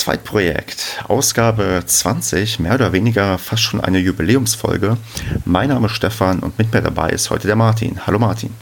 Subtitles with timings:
[0.00, 4.96] Zweitprojekt, Ausgabe 20, mehr oder weniger fast schon eine Jubiläumsfolge.
[5.44, 8.00] Mein Name ist Stefan und mit mir dabei ist heute der Martin.
[8.06, 8.54] Hallo Martin.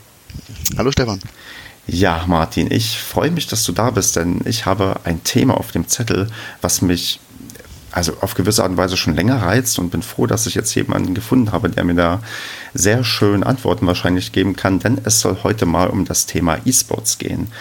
[0.77, 1.21] Hallo Stefan.
[1.87, 5.71] Ja, Martin, ich freue mich, dass du da bist, denn ich habe ein Thema auf
[5.71, 6.27] dem Zettel,
[6.61, 7.21] was mich
[7.93, 10.75] also auf gewisse Art und Weise schon länger reizt und bin froh, dass ich jetzt
[10.75, 12.21] jemanden gefunden habe, der mir da
[12.75, 17.19] sehr schön Antworten wahrscheinlich geben kann, denn es soll heute mal um das Thema E-Sports
[17.19, 17.53] gehen.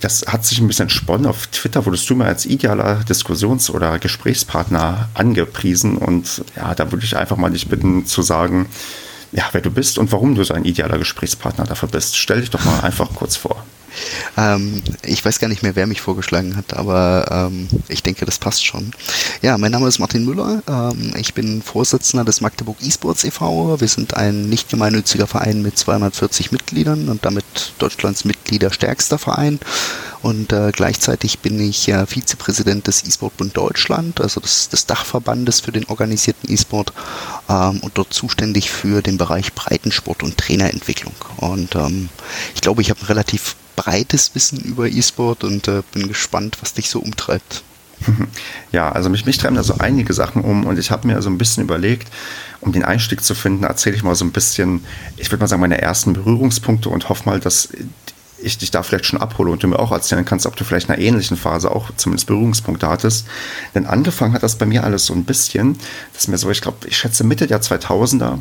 [0.00, 1.26] Das hat sich ein bisschen sponnen.
[1.26, 7.04] Auf Twitter wurdest du mir als idealer Diskussions- oder Gesprächspartner angepriesen und ja, da würde
[7.04, 8.66] ich einfach mal dich bitten zu sagen,
[9.32, 12.16] ja, wer du bist und warum du so ein idealer Gesprächspartner dafür bist.
[12.16, 13.64] Stell dich doch mal einfach kurz vor.
[14.36, 18.38] Ähm, ich weiß gar nicht mehr, wer mich vorgeschlagen hat, aber ähm, ich denke, das
[18.38, 18.92] passt schon.
[19.42, 20.62] Ja, mein Name ist Martin Müller.
[20.68, 23.80] Ähm, ich bin Vorsitzender des Magdeburg eSports e.V.
[23.80, 27.44] Wir sind ein nicht gemeinnütziger Verein mit 240 Mitgliedern und damit
[27.78, 29.60] Deutschlands Mitgliederstärkster Verein.
[30.24, 35.70] Und äh, gleichzeitig bin ich äh, Vizepräsident des E-Sport-Bund Deutschland, also des, des, Dachverbandes für
[35.70, 36.94] den organisierten E-Sport
[37.50, 41.12] ähm, und dort zuständig für den Bereich Breitensport und Trainerentwicklung.
[41.36, 42.08] Und ähm,
[42.54, 46.74] ich glaube, ich habe ein relativ breites Wissen über E-Sport und äh, bin gespannt, was
[46.74, 47.62] dich so umtreibt.
[48.72, 51.30] Ja, also mich, mich treiben da so einige Sachen um und ich habe mir so
[51.30, 52.08] ein bisschen überlegt,
[52.60, 54.84] um den Einstieg zu finden, erzähle ich mal so ein bisschen,
[55.16, 57.68] ich würde mal sagen, meine ersten Berührungspunkte und hoffe mal, dass
[58.38, 60.88] ich dich da vielleicht schon abhole und du mir auch erzählen kannst, ob du vielleicht
[60.88, 63.26] in einer ähnlichen Phase auch zumindest Berührungspunkte hattest.
[63.74, 65.78] Denn angefangen hat das bei mir alles so ein bisschen,
[66.12, 68.38] dass mir so, ich glaube, ich schätze Mitte der 2000er,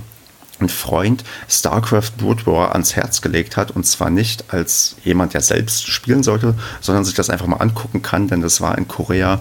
[0.64, 3.72] ein Freund StarCraft Brood War ans Herz gelegt hat.
[3.72, 8.02] Und zwar nicht als jemand, der selbst spielen sollte, sondern sich das einfach mal angucken
[8.02, 9.40] kann, denn das war in Korea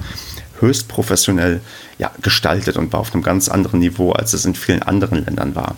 [0.61, 1.61] höchst professionell
[1.99, 5.55] ja, gestaltet und war auf einem ganz anderen Niveau, als es in vielen anderen Ländern
[5.55, 5.77] war.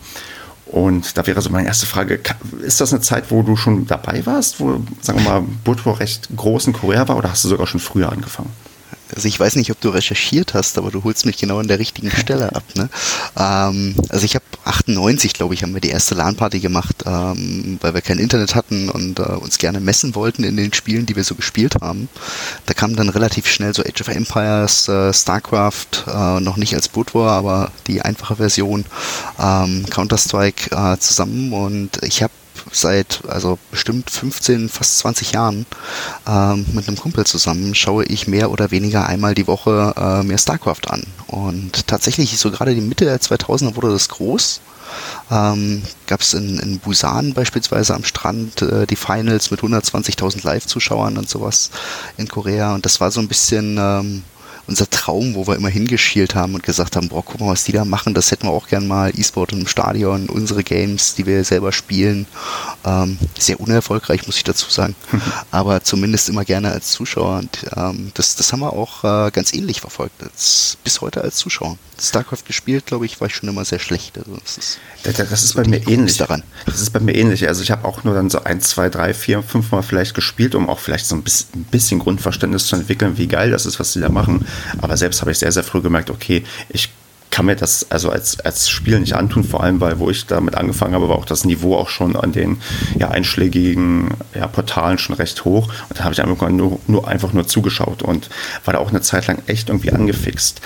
[0.67, 2.21] Und da wäre so meine erste Frage,
[2.63, 5.43] ist das eine Zeit, wo du schon dabei warst, wo, sagen wir mal,
[5.85, 8.51] War recht groß in Korea war oder hast du sogar schon früher angefangen?
[9.15, 11.79] Also ich weiß nicht, ob du recherchiert hast, aber du holst mich genau an der
[11.79, 12.65] richtigen Stelle ab.
[12.75, 12.89] Ne?
[13.37, 17.95] Ähm, also ich habe 98, glaube ich, haben wir die erste LAN-Party gemacht, ähm, weil
[17.95, 21.25] wir kein Internet hatten und äh, uns gerne messen wollten in den Spielen, die wir
[21.25, 22.09] so gespielt haben.
[22.67, 26.89] Da kam dann relativ schnell so Age of Empires, äh, StarCraft, äh, noch nicht als
[26.89, 28.85] Boot War, aber die einfache Version,
[29.39, 32.33] ähm, Counter-Strike äh, zusammen und ich habe
[32.75, 35.67] seit also bestimmt 15, fast 20 Jahren
[36.27, 40.39] ähm, mit einem Kumpel zusammen schaue ich mehr oder weniger einmal die Woche äh, mir
[40.39, 41.05] StarCraft an.
[41.27, 44.61] Und tatsächlich, so gerade die Mitte der 2000er wurde das groß.
[45.31, 51.19] Ähm, Gab es in, in Busan beispielsweise am Strand äh, die Finals mit 120.000 Live-Zuschauern
[51.19, 51.71] und sowas
[52.17, 52.75] in Korea.
[52.75, 53.77] Und das war so ein bisschen...
[53.79, 54.23] Ähm,
[54.67, 57.73] unser Traum, wo wir immer hingeschielt haben und gesagt haben, boah, guck mal, was die
[57.73, 61.45] da machen, das hätten wir auch gern mal, E-Sport im Stadion, unsere Games, die wir
[61.45, 62.27] selber spielen.
[62.85, 64.95] Ähm, sehr unerfolgreich, muss ich dazu sagen,
[65.51, 69.53] aber zumindest immer gerne als Zuschauer und ähm, das, das haben wir auch äh, ganz
[69.53, 71.77] ähnlich verfolgt, als, bis heute als Zuschauer.
[72.01, 74.19] StarCraft gespielt, glaube ich, war ich schon immer sehr schlecht.
[74.19, 76.17] Also das ist, das, das ist so bei mir ähnlich.
[76.17, 76.43] Daran.
[76.67, 77.47] Das ist bei mir ähnlich.
[77.47, 80.55] Also ich habe auch nur dann so ein, zwei, drei, vier, fünf Mal vielleicht gespielt,
[80.55, 83.79] um auch vielleicht so ein bisschen, ein bisschen Grundverständnis zu entwickeln, wie geil das ist,
[83.79, 84.47] was sie da machen.
[84.81, 86.91] Aber selbst habe ich sehr, sehr früh gemerkt, okay, ich
[87.35, 90.55] kann mir das also als, als Spiel nicht antun, vor allem weil, wo ich damit
[90.55, 92.59] angefangen habe, war auch das Niveau auch schon an den
[92.97, 95.67] ja, einschlägigen ja, Portalen schon recht hoch.
[95.89, 98.31] Und dann habe ich einfach nur, nur, einfach nur zugeschaut und
[98.65, 100.61] war da auch eine Zeit lang echt irgendwie angefixt.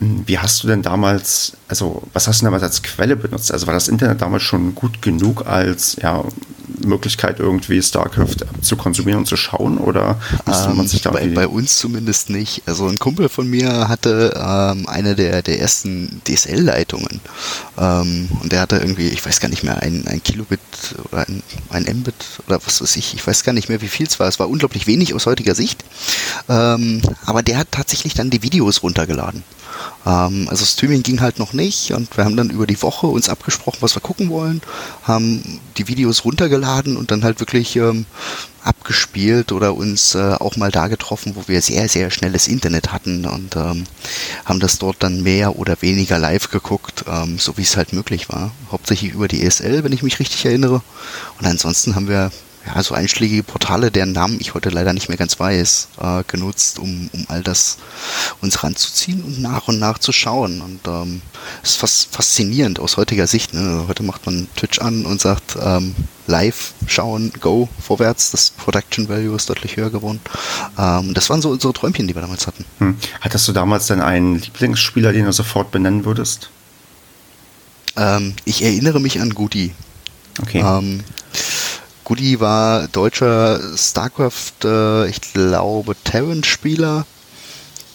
[0.00, 3.52] Wie hast du denn damals, also was hast du damals als Quelle benutzt?
[3.52, 6.24] Also war das Internet damals schon gut genug als ja,
[6.84, 9.78] Möglichkeit, irgendwie StarCraft zu konsumieren und zu schauen?
[9.78, 12.62] Oder musste man ähm, sich da bei, bei uns zumindest nicht.
[12.66, 17.20] Also ein Kumpel von mir hatte ähm, eine der, der ersten DSL-Leitungen.
[17.78, 20.60] Ähm, und der hatte irgendwie, ich weiß gar nicht mehr, ein, ein Kilobit
[21.10, 22.14] oder ein, ein Mbit
[22.46, 23.14] oder was weiß ich.
[23.14, 24.28] Ich weiß gar nicht mehr, wie viel es war.
[24.28, 25.84] Es war unglaublich wenig aus heutiger Sicht.
[26.48, 29.42] Ähm, aber der hat tatsächlich dann die Videos runtergeladen.
[30.06, 33.28] Ähm, also Streaming ging halt noch nicht und wir haben dann über die Woche uns
[33.28, 34.62] abgesprochen, was wir gucken wollen,
[35.02, 38.06] haben die Videos runtergeladen und dann halt wirklich ähm,
[38.68, 43.26] abgespielt oder uns äh, auch mal da getroffen, wo wir sehr, sehr schnelles Internet hatten
[43.26, 43.84] und ähm,
[44.44, 48.28] haben das dort dann mehr oder weniger live geguckt, ähm, so wie es halt möglich
[48.28, 48.52] war.
[48.70, 50.82] Hauptsächlich über die ESL, wenn ich mich richtig erinnere.
[51.38, 52.30] Und ansonsten haben wir
[52.66, 56.78] ja, so einschlägige Portale, deren Namen ich heute leider nicht mehr ganz weiß, äh, genutzt,
[56.78, 57.78] um, um all das
[58.40, 60.60] uns ranzuziehen und nach und nach zu schauen.
[60.60, 61.22] Und ähm,
[61.62, 63.54] ist fast faszinierend aus heutiger Sicht.
[63.54, 63.84] Ne?
[63.88, 65.94] Heute macht man Twitch an und sagt, ähm,
[66.26, 70.20] live schauen, go, vorwärts, das Production Value ist deutlich höher geworden.
[70.78, 72.64] Ähm, das waren so unsere Träumchen, die wir damals hatten.
[72.78, 72.96] Hm.
[73.20, 76.50] Hattest du damals denn einen Lieblingsspieler, den du sofort benennen würdest?
[77.96, 79.72] Ähm, ich erinnere mich an Goody.
[80.40, 80.60] Okay.
[82.08, 87.04] Goody war deutscher StarCraft, äh, ich glaube, Terran-Spieler,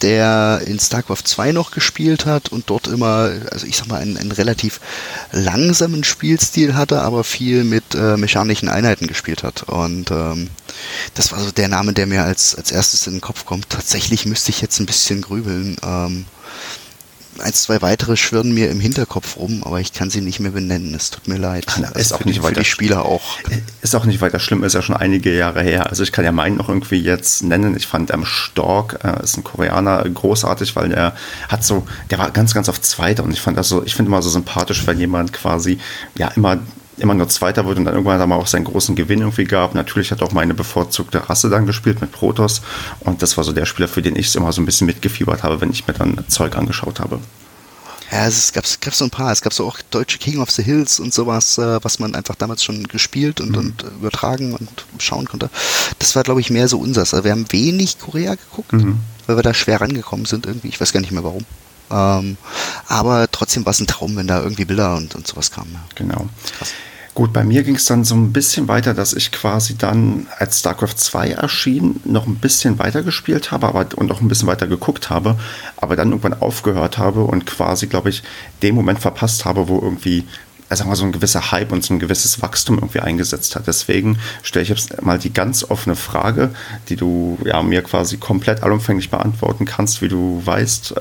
[0.03, 4.17] der in StarCraft 2 noch gespielt hat und dort immer, also ich sag mal, einen,
[4.17, 4.81] einen relativ
[5.31, 9.63] langsamen Spielstil hatte, aber viel mit äh, mechanischen Einheiten gespielt hat.
[9.63, 10.51] Und ähm,
[11.15, 13.71] das war so der Name, der mir als, als erstes in den Kopf kommt.
[13.71, 15.75] Tatsächlich müsste ich jetzt ein bisschen grübeln.
[15.81, 16.25] Ähm,
[17.43, 20.93] eins, zwei weitere schwirren mir im Hinterkopf rum, aber ich kann sie nicht mehr benennen.
[20.95, 21.65] Es tut mir leid.
[21.79, 22.55] Na, ist auch nicht weiter.
[22.55, 23.37] Für die Spieler auch.
[23.81, 25.89] Ist auch nicht weiter schlimm, ist ja schon einige Jahre her.
[25.89, 27.75] Also ich kann ja meinen noch irgendwie jetzt nennen.
[27.75, 31.15] Ich fand ähm, Stork, äh, ist ein Koreaner, großartig, weil der
[31.49, 34.09] hat so, der war ganz, ganz auf Zweiter und ich fand das so, ich finde
[34.09, 35.79] immer so sympathisch, wenn jemand quasi
[36.15, 36.59] ja immer
[36.97, 39.75] immer nur Zweiter wurde und dann irgendwann mal auch seinen großen Gewinn irgendwie gab.
[39.75, 42.61] Natürlich hat auch meine bevorzugte Rasse dann gespielt mit Protoss
[43.01, 45.43] und das war so der Spieler, für den ich es immer so ein bisschen mitgefiebert
[45.43, 47.19] habe, wenn ich mir dann Zeug angeschaut habe.
[48.13, 49.31] Ja, es gab, es gab so ein paar.
[49.31, 52.35] Es gab so auch deutsche King of the Hills und sowas, äh, was man einfach
[52.35, 53.57] damals schon gespielt und, mhm.
[53.57, 55.49] und übertragen und schauen konnte.
[55.97, 57.15] Das war, glaube ich, mehr so unseres.
[57.15, 58.99] Also wir haben wenig Korea geguckt, mhm.
[59.25, 60.67] weil wir da schwer rangekommen sind irgendwie.
[60.67, 61.43] Ich weiß gar nicht mehr warum.
[61.93, 62.37] Ähm,
[62.87, 65.73] aber trotzdem war es ein Traum, wenn da irgendwie Bilder und, und sowas kamen.
[65.73, 65.79] Ja.
[65.95, 66.27] Genau.
[66.57, 66.73] Krass.
[67.15, 70.59] Gut, bei mir ging es dann so ein bisschen weiter, dass ich quasi dann, als
[70.59, 74.65] StarCraft 2 erschien, noch ein bisschen weiter gespielt habe aber, und auch ein bisschen weiter
[74.65, 75.37] geguckt habe,
[75.77, 78.23] aber dann irgendwann aufgehört habe und quasi, glaube ich,
[78.63, 80.25] den Moment verpasst habe, wo irgendwie
[80.69, 83.67] sagen wir so ein gewisser Hype und so ein gewisses Wachstum irgendwie eingesetzt hat.
[83.67, 86.49] Deswegen stelle ich jetzt mal die ganz offene Frage,
[86.89, 90.95] die du ja mir quasi komplett allumfänglich beantworten kannst, wie du weißt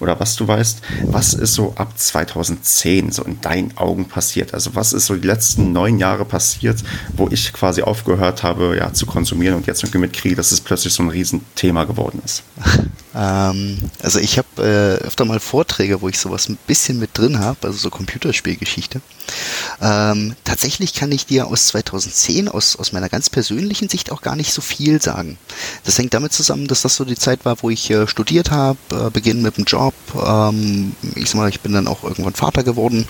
[0.00, 0.80] oder was du weißt.
[1.04, 4.54] Was ist so ab 2010 so in deinen Augen passiert?
[4.54, 6.82] Also was ist so die letzten neun Jahre passiert,
[7.14, 10.92] wo ich quasi aufgehört habe, ja, zu konsumieren und jetzt irgendwie mitkriege, dass es plötzlich
[10.92, 12.42] so ein Riesenthema geworden ist?
[13.18, 17.40] Ähm, also ich habe äh, öfter mal Vorträge, wo ich sowas ein bisschen mit drin
[17.40, 19.00] habe, also so Computerspielgeschichte.
[19.80, 24.36] Ähm, tatsächlich kann ich dir aus 2010, aus, aus meiner ganz persönlichen Sicht auch gar
[24.36, 25.36] nicht so viel sagen.
[25.84, 28.78] Das hängt damit zusammen, dass das so die Zeit war, wo ich äh, studiert habe,
[28.92, 29.94] äh, beginnen mit dem Job.
[30.14, 33.06] Ähm, ich sag mal, ich bin dann auch irgendwann Vater geworden.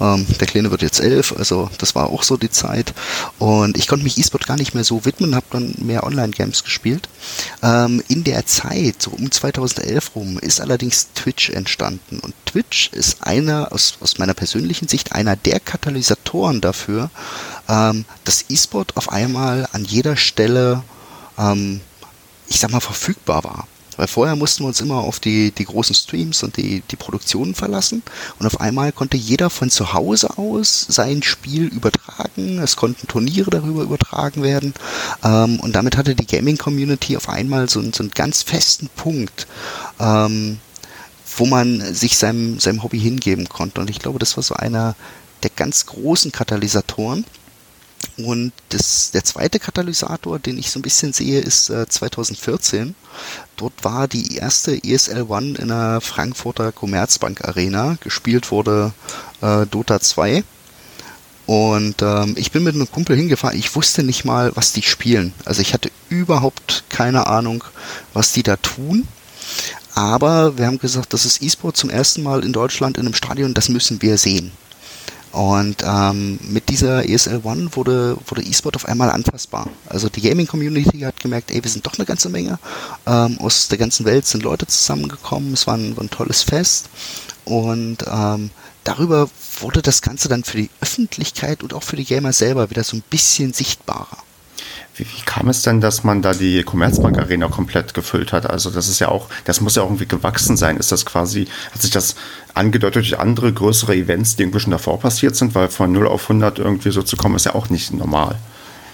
[0.00, 2.94] Ähm, der Kleine wird jetzt elf, also das war auch so die Zeit.
[3.38, 7.08] Und ich konnte mich E-Sport gar nicht mehr so widmen, habe dann mehr Online-Games gespielt.
[7.62, 12.20] Ähm, in der Zeit, so um 2011 rum, ist allerdings Twitch entstanden.
[12.20, 17.10] Und Twitch ist einer, aus, aus meiner persönlichen Sicht, einer der Katalysatoren dafür,
[17.68, 20.82] ähm, dass E-Sport auf einmal an jeder Stelle,
[21.38, 21.80] ähm,
[22.48, 23.68] ich sag mal, verfügbar war.
[24.00, 27.54] Weil vorher mussten wir uns immer auf die, die großen Streams und die, die Produktionen
[27.54, 28.02] verlassen.
[28.38, 32.60] Und auf einmal konnte jeder von zu Hause aus sein Spiel übertragen.
[32.60, 34.72] Es konnten Turniere darüber übertragen werden.
[35.22, 39.46] Ähm, und damit hatte die Gaming-Community auf einmal so, so einen ganz festen Punkt,
[39.98, 40.60] ähm,
[41.36, 43.82] wo man sich seinem, seinem Hobby hingeben konnte.
[43.82, 44.96] Und ich glaube, das war so einer
[45.42, 47.26] der ganz großen Katalysatoren.
[48.16, 52.94] Und das, der zweite Katalysator, den ich so ein bisschen sehe, ist äh, 2014.
[53.60, 57.98] Dort war die erste ESL One in der Frankfurter Commerzbank Arena.
[58.00, 58.94] Gespielt wurde
[59.42, 60.42] äh, Dota 2.
[61.44, 63.58] Und ähm, ich bin mit einem Kumpel hingefahren.
[63.58, 65.34] Ich wusste nicht mal, was die spielen.
[65.44, 67.62] Also ich hatte überhaupt keine Ahnung,
[68.14, 69.06] was die da tun.
[69.94, 73.52] Aber wir haben gesagt, das ist E-Sport zum ersten Mal in Deutschland in einem Stadion,
[73.52, 74.52] das müssen wir sehen.
[75.32, 79.68] Und ähm, mit dieser ESL One wurde, wurde E-Sport auf einmal anfassbar.
[79.86, 82.58] Also die Gaming-Community hat gemerkt, ey, wir sind doch eine ganze Menge.
[83.06, 85.52] Ähm, aus der ganzen Welt sind Leute zusammengekommen.
[85.52, 86.88] Es war ein, war ein tolles Fest.
[87.44, 88.50] Und ähm,
[88.82, 89.28] darüber
[89.60, 92.96] wurde das Ganze dann für die Öffentlichkeit und auch für die Gamer selber wieder so
[92.96, 94.18] ein bisschen sichtbarer.
[94.94, 98.48] Wie, wie, kam es denn, dass man da die Commerzbank Arena komplett gefüllt hat?
[98.48, 100.76] Also das ist ja auch, das muss ja auch irgendwie gewachsen sein.
[100.76, 102.16] Ist das quasi, hat sich das
[102.54, 105.54] angedeutet durch andere größere Events, die irgendwie schon davor passiert sind?
[105.54, 108.38] Weil von 0 auf 100 irgendwie so zu kommen, ist ja auch nicht normal.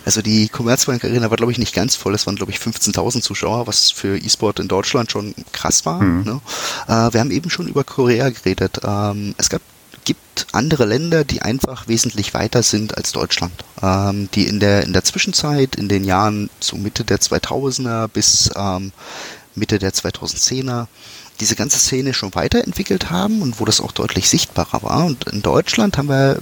[0.06, 2.14] Also die Commerzbank Arena war, glaube ich, nicht ganz voll.
[2.14, 6.00] Es waren, glaube ich, 15.000 Zuschauer, was für E-Sport in Deutschland schon krass war.
[6.00, 6.22] Mhm.
[6.22, 6.40] Ne?
[6.86, 8.80] Äh, wir haben eben schon über Korea geredet.
[8.84, 9.62] Ähm, es gab
[10.06, 14.94] gibt andere Länder, die einfach wesentlich weiter sind als Deutschland, ähm, die in der in
[14.94, 18.92] der Zwischenzeit in den Jahren so Mitte der 2000er bis ähm,
[19.54, 20.86] Mitte der 2010er
[21.40, 25.04] diese ganze Szene schon weiterentwickelt haben und wo das auch deutlich sichtbarer war.
[25.04, 26.40] Und in Deutschland haben wir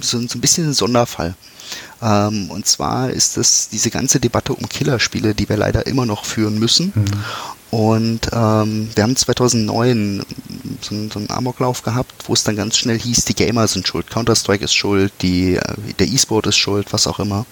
[0.00, 1.34] so, so ein bisschen einen Sonderfall.
[2.02, 6.24] Ähm, und zwar ist es diese ganze Debatte um Killerspiele, die wir leider immer noch
[6.24, 6.92] führen müssen.
[6.94, 7.04] Mhm.
[7.70, 10.22] Und ähm, wir haben 2009
[10.80, 14.10] so, so einen Amoklauf gehabt, wo es dann ganz schnell hieß, die Gamer sind schuld,
[14.10, 15.62] Counter-Strike ist schuld, die, äh,
[15.98, 17.46] der E-Sport ist schuld, was auch immer.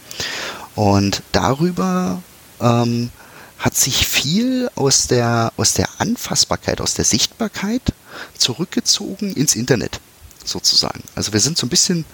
[0.74, 2.20] Und darüber
[2.60, 3.10] ähm,
[3.58, 7.82] hat sich viel aus der, aus der Anfassbarkeit, aus der Sichtbarkeit
[8.36, 10.00] zurückgezogen ins Internet,
[10.48, 11.02] sozusagen.
[11.14, 12.04] Also wir sind so ein bisschen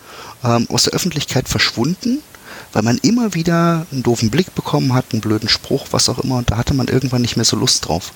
[0.42, 2.22] ähm, aus der Öffentlichkeit verschwunden
[2.72, 6.38] weil man immer wieder einen doofen Blick bekommen hat, einen blöden Spruch, was auch immer,
[6.38, 8.12] und da hatte man irgendwann nicht mehr so Lust drauf.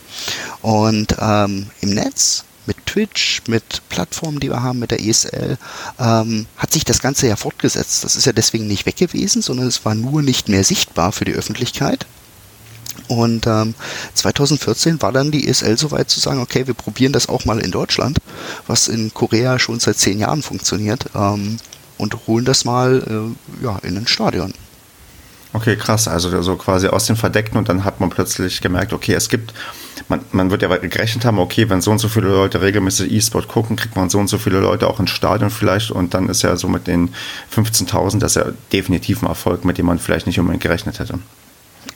[0.63, 5.57] Und ähm, im Netz mit Twitch, mit Plattformen, die wir haben, mit der ESL,
[5.99, 8.05] ähm, hat sich das Ganze ja fortgesetzt.
[8.05, 11.25] Das ist ja deswegen nicht weg gewesen, sondern es war nur nicht mehr sichtbar für
[11.25, 12.07] die Öffentlichkeit.
[13.07, 13.75] Und ähm,
[14.14, 17.61] 2014 war dann die ESL so weit zu sagen, okay, wir probieren das auch mal
[17.61, 18.19] in Deutschland,
[18.67, 21.59] was in Korea schon seit zehn Jahren funktioniert, ähm,
[21.97, 23.02] und holen das mal
[23.61, 24.52] äh, ja, in ein Stadion.
[25.52, 26.09] Okay, krass.
[26.09, 29.55] Also so quasi aus dem Verdeckten und dann hat man plötzlich gemerkt, okay, es gibt,
[30.09, 33.49] man, man wird ja gerechnet haben, okay, wenn so und so viele Leute regelmäßig E-Sport
[33.49, 36.43] gucken, kriegt man so und so viele Leute auch ins Stadion vielleicht und dann ist
[36.43, 37.11] ja so mit den
[37.55, 41.19] 15.000 das ja definitiv ein Erfolg, mit dem man vielleicht nicht unbedingt gerechnet hätte.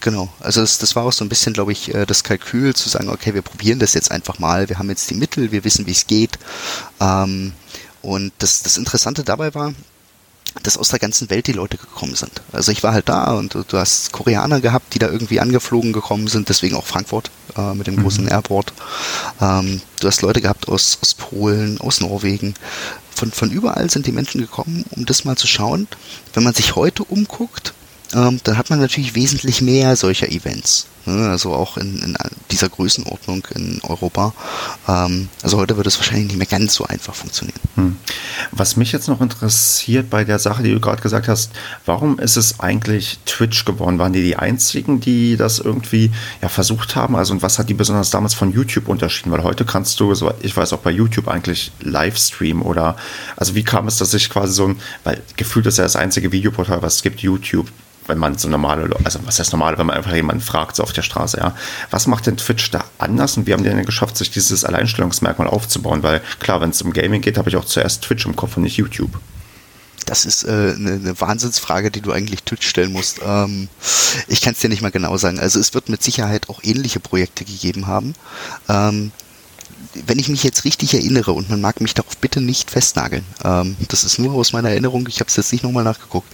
[0.03, 2.89] Genau, also das, das war auch so ein bisschen, glaube ich, äh, das Kalkül zu
[2.89, 5.87] sagen, okay, wir probieren das jetzt einfach mal, wir haben jetzt die Mittel, wir wissen,
[5.87, 6.41] wie es geht.
[7.01, 7.53] Ähm,
[8.03, 9.75] und das, das Interessante dabei war,
[10.65, 12.43] dass aus der ganzen Welt die Leute gekommen sind.
[12.51, 16.27] Also ich war halt da und du, hast Koreaner gehabt, die da irgendwie angeflogen gekommen
[16.27, 18.03] sind, deswegen auch Frankfurt äh, mit dem mhm.
[18.03, 18.73] großen Airport.
[19.41, 22.55] Ähm, du hast Leute gehabt aus, aus Polen, aus Norwegen.
[23.15, 25.87] Von, von überall sind die Menschen gekommen, um das mal zu schauen.
[26.35, 27.73] Wenn man sich heute umguckt,
[28.15, 30.87] ähm, dann hat man natürlich wesentlich mehr solcher Events.
[31.07, 31.31] Ne?
[31.31, 32.17] Also auch in, in,
[32.51, 34.35] dieser Größenordnung in Europa.
[34.87, 37.59] Ähm, also heute wird es wahrscheinlich nicht mehr ganz so einfach funktionieren.
[37.77, 37.97] Hm.
[38.51, 41.51] Was mich jetzt noch interessiert bei der Sache, die du gerade gesagt hast,
[41.87, 43.99] warum ist es eigentlich Twitch geworden?
[43.99, 46.11] Waren die die einzigen, die das irgendwie
[46.43, 47.17] ja, versucht haben?
[47.17, 49.33] Also und was hat die besonders damals von YouTube unterschieden?
[49.33, 52.97] Weil heute kannst du, so, ich weiß auch bei YouTube eigentlich Livestream oder
[53.37, 56.33] also wie kam es, dass ich quasi so ein, weil gefühlt ist ja das einzige
[56.33, 57.69] Videoportal, was es gibt, YouTube
[58.07, 60.93] wenn man so normale, also was heißt normale, wenn man einfach jemanden fragt, so auf
[60.93, 61.55] der Straße, ja,
[61.91, 65.49] was macht denn Twitch da anders und wie haben die denn geschafft, sich dieses Alleinstellungsmerkmal
[65.49, 66.03] aufzubauen?
[66.03, 68.65] Weil klar, wenn es um Gaming geht, habe ich auch zuerst Twitch im Kopf und
[68.65, 69.19] nicht YouTube.
[70.07, 73.21] Das ist äh, eine, eine Wahnsinnsfrage, die du eigentlich Twitch stellen musst.
[73.25, 73.69] Ähm,
[74.27, 75.39] ich kann es dir nicht mal genau sagen.
[75.39, 78.15] Also es wird mit Sicherheit auch ähnliche Projekte gegeben haben.
[78.69, 79.13] Ähm,
[80.07, 83.77] wenn ich mich jetzt richtig erinnere, und man mag mich darauf bitte nicht festnageln, ähm,
[83.89, 86.29] das ist nur aus meiner Erinnerung, ich habe es jetzt nicht nochmal nachgeguckt,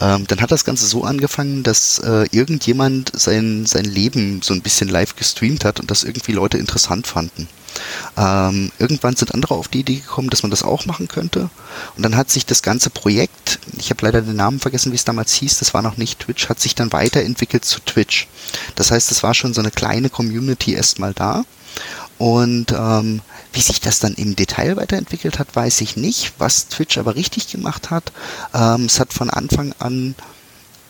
[0.00, 4.62] ähm, dann hat das Ganze so angefangen, dass äh, irgendjemand sein, sein Leben so ein
[4.62, 7.48] bisschen live gestreamt hat und das irgendwie Leute interessant fanden.
[8.16, 11.50] Ähm, irgendwann sind andere auf die Idee gekommen, dass man das auch machen könnte.
[11.96, 15.04] Und dann hat sich das ganze Projekt, ich habe leider den Namen vergessen, wie es
[15.04, 18.28] damals hieß, das war noch nicht Twitch, hat sich dann weiterentwickelt zu Twitch.
[18.74, 21.44] Das heißt, es war schon so eine kleine Community erstmal da.
[22.20, 23.22] Und ähm,
[23.54, 26.34] wie sich das dann im Detail weiterentwickelt hat, weiß ich nicht.
[26.36, 28.12] Was Twitch aber richtig gemacht hat,
[28.52, 30.14] ähm, es hat von Anfang an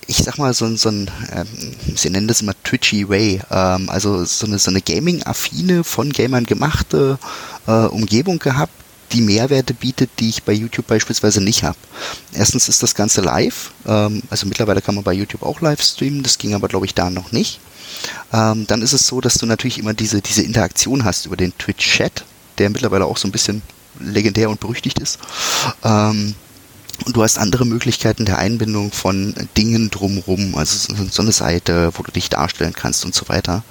[0.08, 1.46] ich sag mal, so, so ein, ähm,
[1.94, 6.46] sie nennen das immer Twitchy Way, ähm, also so eine, so eine Gaming-affine, von Gamern
[6.46, 7.16] gemachte
[7.68, 8.72] äh, Umgebung gehabt,
[9.12, 11.78] die Mehrwerte bietet, die ich bei YouTube beispielsweise nicht habe.
[12.32, 16.24] Erstens ist das Ganze live, ähm, also mittlerweile kann man bei YouTube auch live streamen,
[16.24, 17.60] das ging aber glaube ich da noch nicht
[18.32, 21.56] ähm, dann ist es so, dass du natürlich immer diese, diese Interaktion hast über den
[21.56, 22.24] Twitch-Chat,
[22.58, 23.62] der mittlerweile auch so ein bisschen
[23.98, 25.18] legendär und berüchtigt ist.
[25.84, 26.34] Ähm,
[27.06, 32.02] und du hast andere Möglichkeiten der Einbindung von Dingen drumherum, also so eine Seite, wo
[32.02, 33.64] du dich darstellen kannst und so weiter.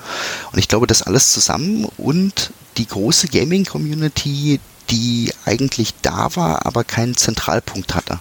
[0.51, 6.83] Und ich glaube, das alles zusammen und die große Gaming-Community, die eigentlich da war, aber
[6.83, 8.19] keinen Zentralpunkt hatte.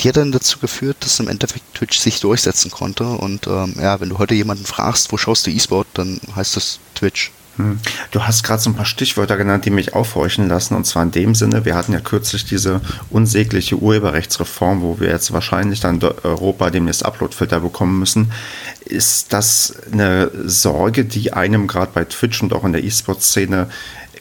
[0.00, 3.04] Die hat dann dazu geführt, dass im Endeffekt Twitch sich durchsetzen konnte.
[3.04, 6.78] Und ähm, ja, wenn du heute jemanden fragst, wo schaust du E-Sport, dann heißt das
[6.94, 7.32] Twitch.
[7.56, 7.80] Hm.
[8.12, 10.76] Du hast gerade so ein paar Stichwörter genannt, die mich aufhorchen lassen.
[10.76, 15.32] Und zwar in dem Sinne, wir hatten ja kürzlich diese unsägliche Urheberrechtsreform, wo wir jetzt
[15.32, 18.32] wahrscheinlich dann Europa demnächst Uploadfilter bekommen müssen.
[18.84, 23.68] Ist das eine Sorge, die einem gerade bei Twitch und auch in der E-Sport-Szene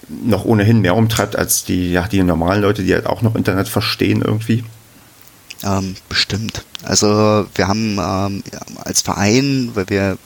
[0.10, 3.68] noch ohnehin mehr umtreibt als die, ja, die normalen Leute, die halt auch noch Internet
[3.68, 4.64] verstehen irgendwie?
[5.64, 6.64] Ähm, bestimmt.
[6.84, 8.44] Also wir haben ähm,
[8.84, 10.18] als Verein, weil wir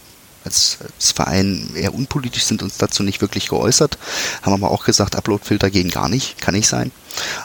[0.43, 3.97] als, als Verein eher unpolitisch sind, uns dazu nicht wirklich geäußert,
[4.41, 6.91] haben aber auch gesagt, Uploadfilter gehen gar nicht, kann nicht sein.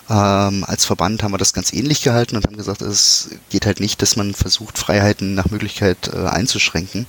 [0.08, 3.80] Ähm, als Verband haben wir das ganz ähnlich gehalten und haben gesagt, es geht halt
[3.80, 7.06] nicht, dass man versucht, Freiheiten nach Möglichkeit äh, einzuschränken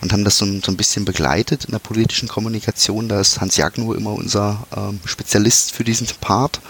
[0.00, 3.08] und haben das so, so, ein bisschen begleitet in der politischen Kommunikation.
[3.08, 6.60] Da ist Hans Jagno immer unser ähm, Spezialist für diesen Part.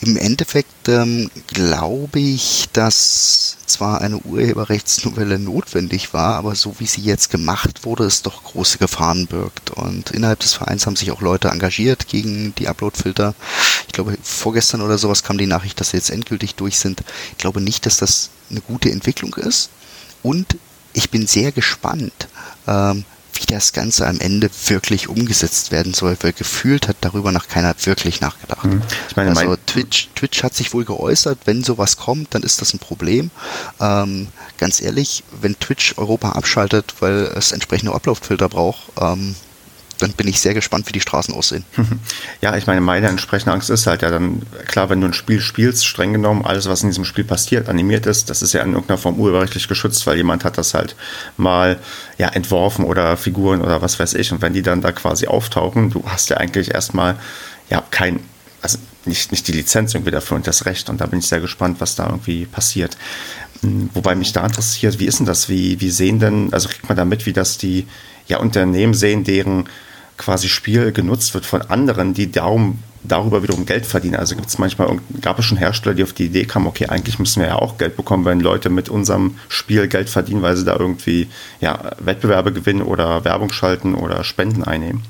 [0.00, 7.00] Im Endeffekt ähm, glaube ich, dass zwar eine Urheberrechtsnovelle notwendig war, aber so wie sie
[7.00, 9.70] jetzt gemacht wurde, es doch große Gefahren birgt.
[9.70, 13.34] Und innerhalb des Vereins haben sich auch Leute engagiert gegen die Uploadfilter.
[13.86, 17.02] Ich glaube, vorgestern oder sowas kam die Nachricht, dass sie jetzt endgültig durch sind.
[17.32, 19.70] Ich glaube nicht, dass das eine gute Entwicklung ist.
[20.22, 20.58] Und
[20.92, 22.28] ich bin sehr gespannt,
[22.66, 27.48] ähm, wie das Ganze am Ende wirklich umgesetzt werden soll, weil gefühlt hat darüber noch
[27.48, 28.66] keiner wirklich nachgedacht.
[28.66, 28.82] Mhm.
[29.16, 32.78] Meine, also Twitch, Twitch hat sich wohl geäußert, wenn sowas kommt, dann ist das ein
[32.78, 33.30] Problem.
[33.80, 39.34] Ähm, ganz ehrlich, wenn Twitch Europa abschaltet, weil es entsprechende Upload-Filter braucht, ähm,
[40.04, 41.64] dann bin ich sehr gespannt, wie die Straßen aussehen.
[42.40, 45.40] Ja, ich meine, meine entsprechende Angst ist halt ja dann, klar, wenn du ein Spiel
[45.40, 48.72] spielst, streng genommen, alles, was in diesem Spiel passiert, animiert ist, das ist ja in
[48.72, 50.94] irgendeiner Form urheberrechtlich geschützt, weil jemand hat das halt
[51.38, 51.78] mal
[52.18, 54.30] ja, entworfen oder Figuren oder was weiß ich.
[54.32, 57.16] Und wenn die dann da quasi auftauchen, du hast ja eigentlich erstmal
[57.70, 58.20] ja kein,
[58.60, 60.90] also nicht, nicht die Lizenz irgendwie dafür und das Recht.
[60.90, 62.98] Und da bin ich sehr gespannt, was da irgendwie passiert.
[63.62, 65.48] Hm, wobei mich da interessiert, wie ist denn das?
[65.48, 67.86] Wie, wie sehen denn, also kriegt man da mit, wie das die
[68.26, 69.68] ja, Unternehmen sehen, deren
[70.16, 74.16] quasi Spiel genutzt wird von anderen, die darum, darüber wiederum Geld verdienen.
[74.16, 77.18] Also gibt es manchmal, gab es schon Hersteller, die auf die Idee kamen, okay, eigentlich
[77.18, 80.64] müssen wir ja auch Geld bekommen, wenn Leute mit unserem Spiel Geld verdienen, weil sie
[80.64, 81.28] da irgendwie
[81.60, 85.02] ja, Wettbewerbe gewinnen oder Werbung schalten oder Spenden einnehmen.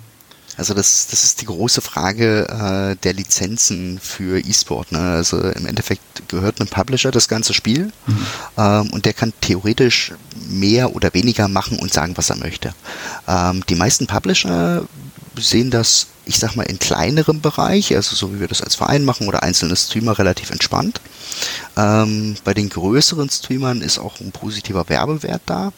[0.57, 4.93] Also das, das ist die große Frage äh, der Lizenzen für E-Sport.
[4.93, 5.01] Ne?
[5.01, 8.27] Also im Endeffekt gehört einem Publisher das ganze Spiel mhm.
[8.57, 10.13] ähm, und der kann theoretisch
[10.49, 12.75] mehr oder weniger machen und sagen, was er möchte.
[13.27, 14.87] Ähm, die meisten Publisher
[15.37, 19.05] sehen das, ich sag mal, in kleinerem Bereich, also so wie wir das als Verein
[19.05, 21.01] machen oder einzelne Streamer relativ entspannt.
[21.77, 25.73] Ähm, bei den größeren Streamern ist auch ein positiver Werbewert da.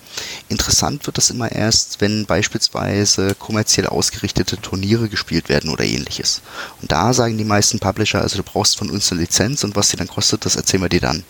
[0.49, 6.43] Interessant wird das immer erst, wenn beispielsweise kommerziell ausgerichtete Turniere gespielt werden oder ähnliches.
[6.81, 9.89] Und da sagen die meisten Publisher, also du brauchst von uns eine Lizenz und was
[9.89, 11.25] die dann kostet, das erzählen wir dir dann.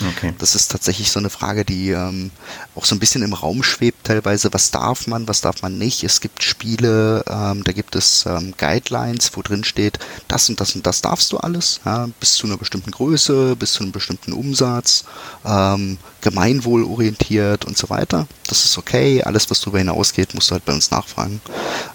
[0.00, 0.32] Okay.
[0.38, 2.30] Das ist tatsächlich so eine Frage, die ähm,
[2.74, 4.52] auch so ein bisschen im Raum schwebt teilweise.
[4.52, 6.04] Was darf man, was darf man nicht?
[6.04, 10.74] Es gibt Spiele, ähm, da gibt es ähm, Guidelines, wo drin steht, das und das
[10.74, 14.32] und das darfst du alles, ja, bis zu einer bestimmten Größe, bis zu einem bestimmten
[14.32, 15.04] Umsatz,
[15.44, 18.26] ähm, gemeinwohlorientiert und so weiter.
[18.46, 19.22] Das ist okay.
[19.22, 21.40] Alles, was darüber hinausgeht, musst du halt bei uns nachfragen.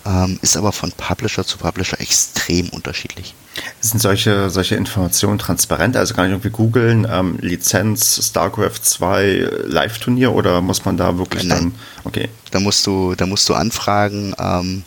[0.06, 3.34] Ähm, ist aber von Publisher zu Publisher extrem unterschiedlich.
[3.80, 5.96] Sind solche, solche Informationen transparent?
[5.96, 11.44] Also kann ich irgendwie googeln, ähm, Lizenz, StarCraft 2, Live-Turnier oder muss man da wirklich
[11.44, 11.58] Nein.
[11.58, 11.76] dann.
[12.04, 12.30] Okay.
[12.52, 14.34] Da musst du, da musst du anfragen.
[14.40, 14.84] Ähm,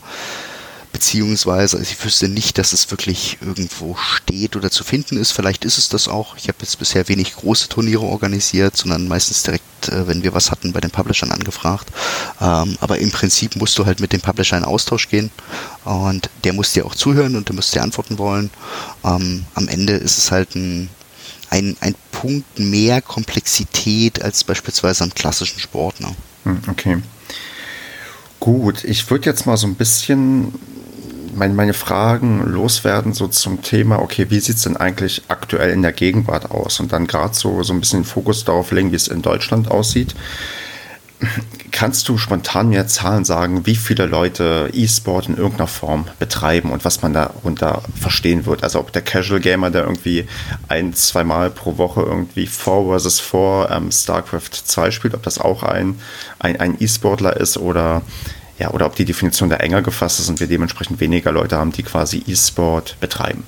[0.96, 5.32] beziehungsweise also ich wüsste nicht, dass es wirklich irgendwo steht oder zu finden ist.
[5.32, 6.38] Vielleicht ist es das auch.
[6.38, 10.50] Ich habe jetzt bisher wenig große Turniere organisiert, sondern meistens direkt, äh, wenn wir was
[10.50, 11.88] hatten, bei den Publishern angefragt.
[12.40, 15.30] Ähm, aber im Prinzip musst du halt mit dem Publisher in Austausch gehen
[15.84, 18.48] und der muss dir auch zuhören und der muss dir antworten wollen.
[19.04, 20.88] Ähm, am Ende ist es halt ein
[21.50, 26.00] ein, ein Punkt mehr Komplexität als beispielsweise am klassischen Sport.
[26.00, 26.16] Ne?
[26.44, 27.02] Hm, okay.
[28.40, 30.54] Gut, ich würde jetzt mal so ein bisschen
[31.36, 35.82] meine, meine Fragen loswerden, so zum Thema, okay, wie sieht es denn eigentlich aktuell in
[35.82, 36.80] der Gegenwart aus?
[36.80, 39.70] Und dann gerade so, so ein bisschen den Fokus darauf legen, wie es in Deutschland
[39.70, 40.14] aussieht.
[41.72, 46.84] Kannst du spontan mir Zahlen sagen, wie viele Leute E-Sport in irgendeiner Form betreiben und
[46.84, 48.62] was man darunter verstehen wird?
[48.62, 50.26] Also ob der Casual Gamer, der irgendwie
[50.68, 55.62] ein, zweimal pro Woche irgendwie 4 vs 4 ähm, StarCraft 2 spielt, ob das auch
[55.62, 55.98] ein,
[56.38, 58.02] ein, ein E-Sportler ist oder
[58.58, 61.72] ja, oder ob die Definition da enger gefasst ist und wir dementsprechend weniger Leute haben,
[61.72, 63.44] die quasi E-Sport betreiben.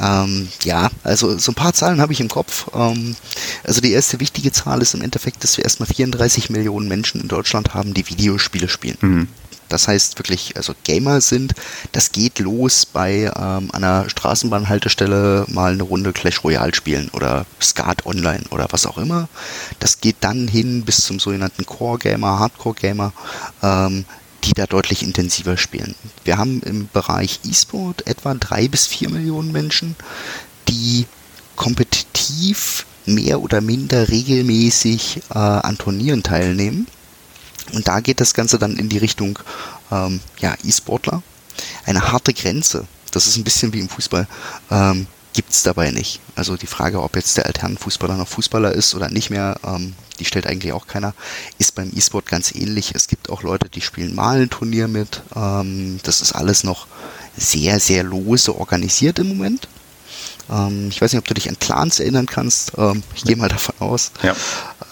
[0.00, 2.66] Ähm, ja, also so ein paar Zahlen habe ich im Kopf.
[2.74, 3.14] Ähm,
[3.62, 7.28] also die erste wichtige Zahl ist im Endeffekt, dass wir erstmal 34 Millionen Menschen in
[7.28, 8.98] Deutschland haben, die Videospiele spielen.
[9.00, 9.28] Mhm.
[9.68, 11.54] Das heißt wirklich, also Gamer sind,
[11.92, 18.04] das geht los bei ähm, einer Straßenbahnhaltestelle mal eine Runde Clash Royale spielen oder Skat
[18.04, 19.28] Online oder was auch immer.
[19.80, 23.12] Das geht dann hin bis zum sogenannten Core Gamer, Hardcore Gamer.
[23.62, 24.04] Ähm,
[24.44, 25.94] die da deutlich intensiver spielen.
[26.24, 29.96] Wir haben im Bereich E-Sport etwa drei bis vier Millionen Menschen,
[30.68, 31.06] die
[31.56, 36.86] kompetitiv mehr oder minder regelmäßig äh, an Turnieren teilnehmen.
[37.72, 39.38] Und da geht das Ganze dann in die Richtung
[39.90, 41.22] ähm, ja, E-Sportler.
[41.86, 44.26] Eine harte Grenze, das ist ein bisschen wie im Fußball,
[44.70, 46.20] ähm, gibt es dabei nicht.
[46.36, 50.24] Also die Frage, ob jetzt der Alternenfußballer noch Fußballer ist oder nicht mehr, ähm, die
[50.24, 51.12] stellt eigentlich auch keiner,
[51.58, 52.92] ist beim E-Sport ganz ähnlich.
[52.94, 55.22] Es gibt auch Leute, die spielen mal ein Turnier mit.
[55.36, 56.86] Ähm, das ist alles noch
[57.36, 59.68] sehr, sehr lose organisiert im Moment.
[60.50, 62.72] Ähm, ich weiß nicht, ob du dich an Clans erinnern kannst.
[62.78, 64.12] Ähm, ich gehe mal davon aus.
[64.22, 64.34] Ja.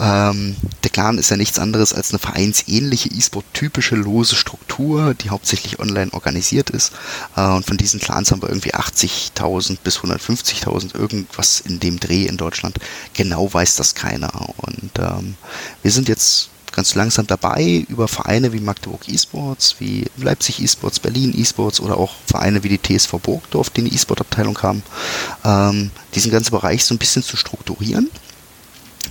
[0.00, 5.78] Ähm, der Clan ist ja nichts anderes als eine vereinsähnliche E-Sport-typische lose Struktur, die hauptsächlich
[5.78, 6.92] online organisiert ist.
[7.36, 12.24] Äh, und von diesen Clans haben wir irgendwie 80.000 bis 150.000, irgendwas in dem Dreh
[12.24, 12.78] in Deutschland.
[13.14, 14.32] Genau weiß das keiner.
[14.58, 15.36] Und ähm,
[15.82, 21.38] wir sind jetzt ganz langsam dabei über Vereine wie Magdeburg Esports, wie Leipzig Esports, Berlin
[21.38, 24.82] Esports oder auch Vereine wie die TSV Burgdorf, die eine E-Sport-Abteilung haben,
[25.44, 28.10] ähm, diesen ganzen Bereich so ein bisschen zu strukturieren.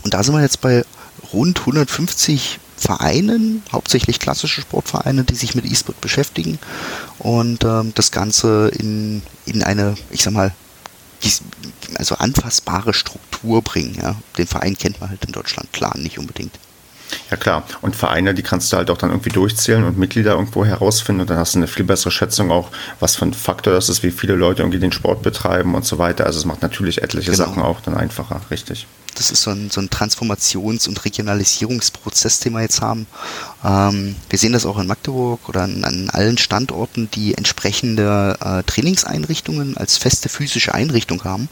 [0.03, 0.83] Und da sind wir jetzt bei
[1.31, 6.57] rund 150 Vereinen, hauptsächlich klassische Sportvereine, die sich mit E-Sport beschäftigen
[7.19, 10.51] und ähm, das Ganze in, in eine, ich sag mal,
[11.97, 13.95] also anfassbare Struktur bringen.
[14.01, 14.15] Ja.
[14.37, 16.57] Den Verein kennt man halt in Deutschland klar nicht unbedingt.
[17.29, 17.63] Ja klar.
[17.81, 21.29] Und Vereine, die kannst du halt auch dann irgendwie durchzählen und Mitglieder irgendwo herausfinden und
[21.29, 24.11] dann hast du eine viel bessere Schätzung auch, was für ein Faktor das ist, wie
[24.11, 26.25] viele Leute irgendwie den Sport betreiben und so weiter.
[26.25, 27.45] Also es macht natürlich etliche genau.
[27.45, 28.87] Sachen auch dann einfacher, richtig.
[29.15, 33.07] Das ist so ein, so ein Transformations- und Regionalisierungsprozess, den wir jetzt haben.
[33.63, 38.63] Ähm, wir sehen das auch in Magdeburg oder an, an allen Standorten, die entsprechende äh,
[38.63, 41.49] Trainingseinrichtungen als feste physische Einrichtung haben.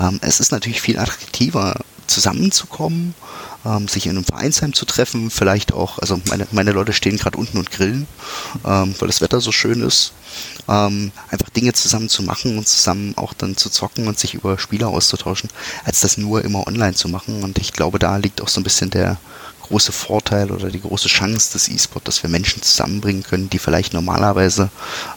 [0.00, 3.14] Ähm, es ist natürlich viel attraktiver, zusammenzukommen
[3.64, 7.38] ähm, sich in einem Vereinsheim zu treffen, vielleicht auch, also meine, meine Leute stehen gerade
[7.38, 8.06] unten und grillen,
[8.64, 10.12] ähm, weil das Wetter so schön ist.
[10.68, 14.58] Ähm, einfach Dinge zusammen zu machen und zusammen auch dann zu zocken und sich über
[14.58, 15.50] Spiele auszutauschen,
[15.84, 17.42] als das nur immer online zu machen.
[17.42, 19.18] Und ich glaube, da liegt auch so ein bisschen der
[19.62, 23.92] große Vorteil oder die große Chance des E-Sport, dass wir Menschen zusammenbringen können, die vielleicht
[23.92, 24.70] normalerweise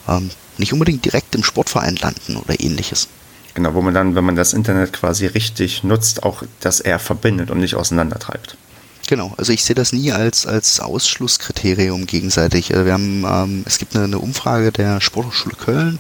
[0.08, 3.08] ähm, nicht unbedingt direkt im Sportverein landen oder ähnliches.
[3.54, 7.52] Genau, wo man dann, wenn man das Internet quasi richtig nutzt, auch das eher verbindet
[7.52, 8.56] und nicht auseinandertreibt.
[9.12, 12.74] Genau, also ich sehe das nie als, als Ausschlusskriterium gegenseitig.
[12.74, 16.00] Also wir haben, ähm, es gibt eine, eine, Umfrage der Sporthochschule Köln,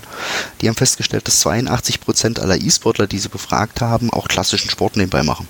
[0.61, 4.95] die haben festgestellt, dass 82 Prozent aller E-Sportler, die sie befragt haben, auch klassischen Sport
[4.95, 5.45] nebenbei machen.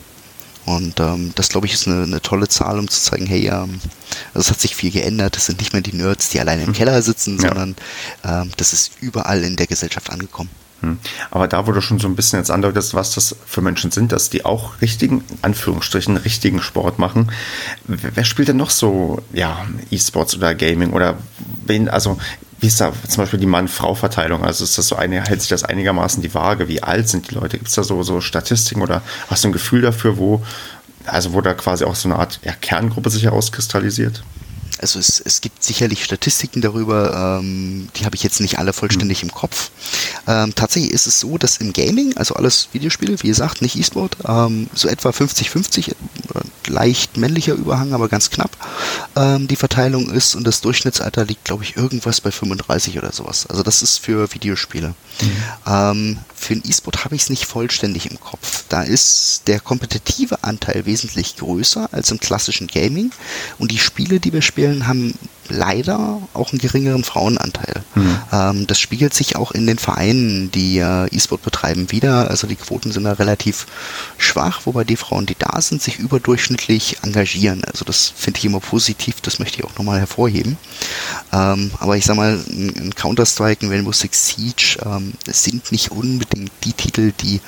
[0.65, 3.79] Und ähm, das, glaube ich, ist eine, eine, tolle Zahl, um zu zeigen, hey, ähm,
[4.33, 5.37] also es hat sich viel geändert.
[5.37, 6.73] Es sind nicht mehr die Nerds, die alleine im mhm.
[6.73, 7.49] Keller sitzen, ja.
[7.49, 7.75] sondern
[8.25, 10.49] ähm, das ist überall in der Gesellschaft angekommen.
[10.81, 10.97] Hm.
[11.29, 14.11] Aber da, wo du schon so ein bisschen jetzt andeutest, was das für Menschen sind,
[14.11, 17.31] dass die auch richtigen, in Anführungsstrichen, richtigen Sport machen.
[17.85, 21.17] Wer spielt denn noch so, ja, E-Sports oder Gaming oder
[21.65, 22.17] wen, also,
[22.59, 24.43] wie ist da zum Beispiel die Mann-Frau-Verteilung?
[24.43, 26.67] Also ist das so eine, hält sich das einigermaßen die Waage?
[26.67, 27.57] Wie alt sind die Leute?
[27.57, 30.43] Gibt es da so, so Statistiken oder hast du ein Gefühl dafür, wo,
[31.05, 34.23] also wo da quasi auch so eine Art ja, Kerngruppe sich herauskristallisiert?
[34.81, 39.23] Also es, es gibt sicherlich Statistiken darüber, ähm, die habe ich jetzt nicht alle vollständig
[39.23, 39.29] mhm.
[39.29, 39.71] im Kopf.
[40.27, 44.17] Ähm, tatsächlich ist es so, dass im Gaming, also alles Videospiele, wie gesagt, nicht E-Sport,
[44.27, 45.95] ähm, so etwa 50-50,
[46.67, 48.51] leicht männlicher Überhang, aber ganz knapp,
[49.15, 53.45] ähm, die Verteilung ist und das Durchschnittsalter liegt, glaube ich, irgendwas bei 35 oder sowas.
[53.47, 54.95] Also das ist für Videospiele.
[55.21, 56.17] Mhm.
[56.41, 58.63] Für den E-Sport habe ich es nicht vollständig im Kopf.
[58.67, 63.11] Da ist der kompetitive Anteil wesentlich größer als im klassischen Gaming
[63.59, 65.13] und die Spiele, die wir spielen, haben
[65.51, 67.83] leider auch einen geringeren Frauenanteil.
[67.95, 68.17] Mhm.
[68.31, 72.29] Ähm, das spiegelt sich auch in den Vereinen, die äh, E-Sport betreiben, wieder.
[72.29, 73.67] Also die Quoten sind da relativ
[74.17, 77.63] schwach, wobei die Frauen, die da sind, sich überdurchschnittlich engagieren.
[77.65, 80.57] Also das finde ich immer positiv, das möchte ich auch nochmal hervorheben.
[81.33, 86.51] Ähm, aber ich sag mal, ein Counter-Strike, ein Rainbow Six Siege ähm, sind nicht unbedingt
[86.63, 87.41] die Titel, die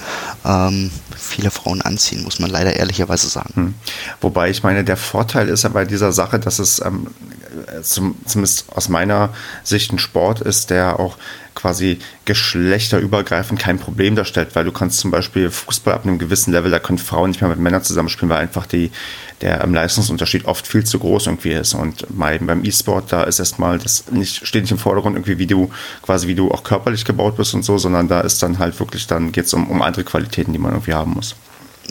[0.45, 3.53] ähm, viele Frauen anziehen, muss man leider ehrlicherweise sagen.
[3.55, 3.73] Mhm.
[4.21, 7.07] Wobei ich meine, der Vorteil ist ja bei dieser Sache, dass es ähm,
[7.81, 11.17] zum, zumindest aus meiner Sicht ein Sport ist, der auch
[11.55, 16.71] quasi geschlechterübergreifend kein Problem darstellt, weil du kannst zum Beispiel Fußball ab einem gewissen Level,
[16.71, 18.91] da können Frauen nicht mehr mit Männern zusammenspielen, weil einfach die,
[19.41, 21.73] der ähm, Leistungsunterschied oft viel zu groß irgendwie ist.
[21.73, 25.47] Und beim, beim E-Sport, da ist erstmal das nicht, steht nicht im Vordergrund irgendwie, wie
[25.47, 25.69] du
[26.01, 29.07] quasi wie du auch körperlich gebaut bist und so, sondern da ist dann halt wirklich,
[29.07, 31.35] dann geht es um, um andere Qualitäten, die man irgendwie haben muss.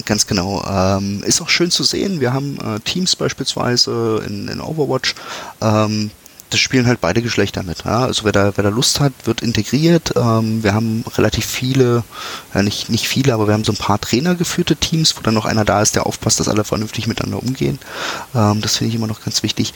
[0.07, 0.65] Ganz genau.
[0.65, 2.21] Ähm, ist auch schön zu sehen.
[2.21, 5.15] Wir haben äh, Teams beispielsweise in, in Overwatch.
[5.61, 6.11] Ähm,
[6.53, 7.85] das spielen halt beide Geschlechter mit.
[7.85, 8.05] Ja?
[8.05, 10.13] Also wer da, wer da Lust hat, wird integriert.
[10.17, 12.05] Ähm, wir haben relativ viele,
[12.55, 15.47] ja nicht, nicht viele, aber wir haben so ein paar trainergeführte Teams, wo dann noch
[15.47, 17.79] einer da ist, der aufpasst, dass alle vernünftig miteinander umgehen.
[18.35, 19.73] Ähm, das finde ich immer noch ganz wichtig.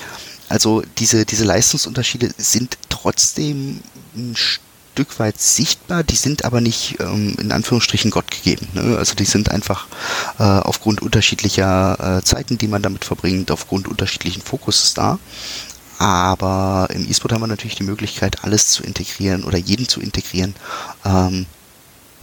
[0.49, 3.81] Also diese, diese Leistungsunterschiede sind trotzdem
[4.15, 4.66] ein Stück
[4.97, 8.67] Stück weit sichtbar, die sind aber nicht ähm, in Anführungsstrichen Gott gegeben.
[8.73, 8.97] Ne?
[8.97, 9.89] Also die sind einfach
[10.39, 15.19] äh, aufgrund unterschiedlicher äh, Zeiten, die man damit verbringt, aufgrund unterschiedlichen Fokuses da.
[15.99, 20.55] Aber im E-Sport haben wir natürlich die Möglichkeit, alles zu integrieren oder jeden zu integrieren,
[21.05, 21.45] ähm,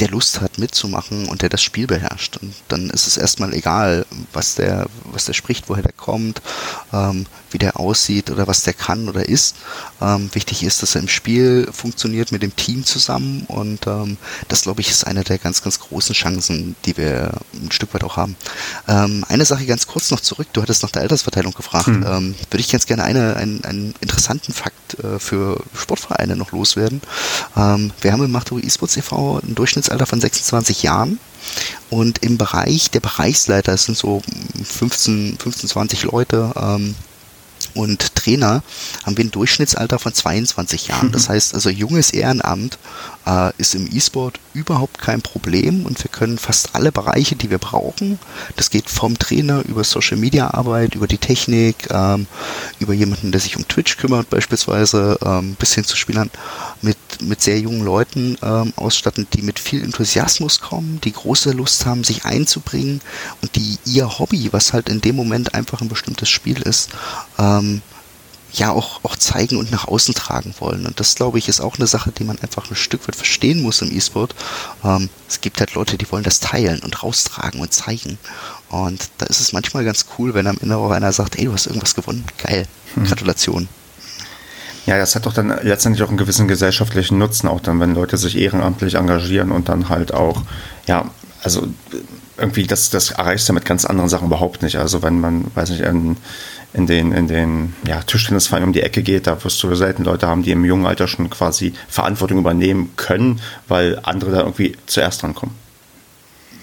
[0.04, 2.36] der Lust hat mitzumachen und der das Spiel beherrscht.
[2.36, 6.42] Und dann ist es erstmal egal, was der, was der spricht, woher der kommt,
[6.92, 9.56] ähm, wie der aussieht oder was der kann oder ist.
[10.02, 14.18] Ähm, wichtig ist, dass er im Spiel funktioniert mit dem Team zusammen und ähm,
[14.50, 18.04] das, glaube ich, ist eine der ganz, ganz großen Chancen, die wir ein Stück weit
[18.04, 18.36] auch haben.
[18.90, 21.88] Ähm, eine Sache ganz kurz noch zurück, du hattest nach der Altersverteilung gefragt.
[21.88, 22.06] Hm.
[22.06, 27.02] Ähm, würde ich ganz gerne eine, einen, einen interessanten Fakt äh, für Sportvereine noch loswerden.
[27.56, 29.40] Ähm, wir haben im Magdeburg eSports e.V.
[29.40, 29.56] ein
[29.94, 31.20] Durchschnittsalter von 26 Jahren.
[31.90, 34.22] Und im Bereich der Bereichsleiter, es sind so
[34.64, 36.96] 15, 15 20 Leute, ähm,
[37.74, 38.64] und Trainer
[39.06, 41.12] haben wir ein Durchschnittsalter von 22 Jahren.
[41.12, 42.78] Das heißt also junges Ehrenamt
[43.26, 47.58] äh, ist im E-Sport überhaupt kein Problem und wir können fast alle Bereiche, die wir
[47.58, 48.20] brauchen,
[48.56, 52.28] das geht vom Trainer über Social Media Arbeit, über die Technik, ähm,
[52.80, 56.30] über jemanden, der sich um Twitch kümmert beispielsweise, ähm, bis hin zu Spielern
[56.82, 61.86] mit, mit sehr jungen Leuten ähm, ausstatten, die mit viel Enthusiasmus kommen, die große Lust
[61.86, 63.02] haben, sich einzubringen
[63.42, 66.90] und die ihr Hobby, was halt in dem Moment einfach ein bestimmtes Spiel ist,
[67.38, 67.82] ähm,
[68.54, 70.86] ja auch, auch zeigen und nach außen tragen wollen.
[70.86, 73.62] Und das, glaube ich, ist auch eine Sache, die man einfach ein Stück weit verstehen
[73.62, 74.36] muss im E-Sport.
[74.84, 78.18] Ähm, es gibt halt Leute, die wollen das teilen und raustragen und zeigen.
[78.70, 81.54] Und da ist es manchmal ganz cool, wenn am Ende auch einer sagt, ey, du
[81.54, 82.24] hast irgendwas gewonnen.
[82.38, 82.68] Geil.
[82.94, 83.06] Hm.
[83.06, 83.68] Gratulation.
[84.86, 88.18] Ja, das hat doch dann letztendlich auch einen gewissen gesellschaftlichen Nutzen, auch dann, wenn Leute
[88.18, 90.44] sich ehrenamtlich engagieren und dann halt auch,
[90.88, 91.10] ja,
[91.42, 91.68] also
[92.38, 94.78] irgendwie, das, das erreichst du mit ganz anderen Sachen überhaupt nicht.
[94.78, 96.18] Also wenn man, weiß nicht, in,
[96.74, 100.28] in den, in den ja, Tischtennisverein um die Ecke geht, da wirst du selten Leute
[100.28, 105.22] haben, die im jungen Alter schon quasi Verantwortung übernehmen können, weil andere da irgendwie zuerst
[105.22, 105.64] drankommen.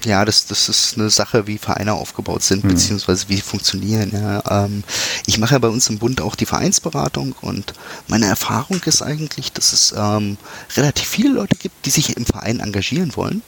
[0.04, 2.68] Ja, das, das ist eine Sache, wie Vereine aufgebaut sind, mhm.
[2.68, 4.10] beziehungsweise wie sie funktionieren.
[4.12, 4.64] Ja.
[4.64, 4.82] Ähm,
[5.26, 7.74] ich mache ja bei uns im Bund auch die Vereinsberatung und
[8.08, 10.38] meine Erfahrung ist eigentlich, dass es ähm,
[10.74, 13.42] relativ viele Leute gibt, die sich im Verein engagieren wollen,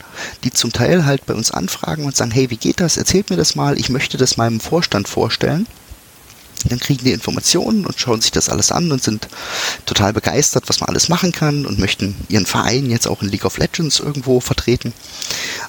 [0.44, 2.98] die zum Teil halt bei uns anfragen und sagen, hey, wie geht das?
[2.98, 5.66] Erzählt mir das mal, ich möchte das meinem Vorstand vorstellen.
[6.64, 9.28] Dann kriegen die Informationen und schauen sich das alles an und sind
[9.86, 13.44] total begeistert, was man alles machen kann und möchten ihren Verein jetzt auch in League
[13.44, 14.92] of Legends irgendwo vertreten.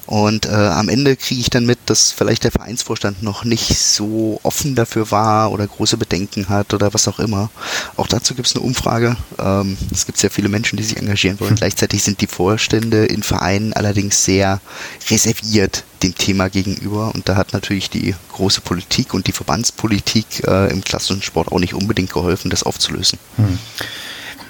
[0.05, 4.39] Und äh, am Ende kriege ich dann mit, dass vielleicht der Vereinsvorstand noch nicht so
[4.43, 7.49] offen dafür war oder große Bedenken hat oder was auch immer.
[7.95, 9.15] Auch dazu gibt es eine Umfrage.
[9.39, 11.51] Ähm, es gibt sehr viele Menschen, die sich engagieren wollen.
[11.51, 11.57] Hm.
[11.57, 14.61] Gleichzeitig sind die Vorstände in Vereinen allerdings sehr
[15.09, 17.13] reserviert dem Thema gegenüber.
[17.13, 21.59] Und da hat natürlich die große Politik und die Verbandspolitik äh, im klassischen Sport auch
[21.59, 23.19] nicht unbedingt geholfen, das aufzulösen.
[23.37, 23.57] Hm.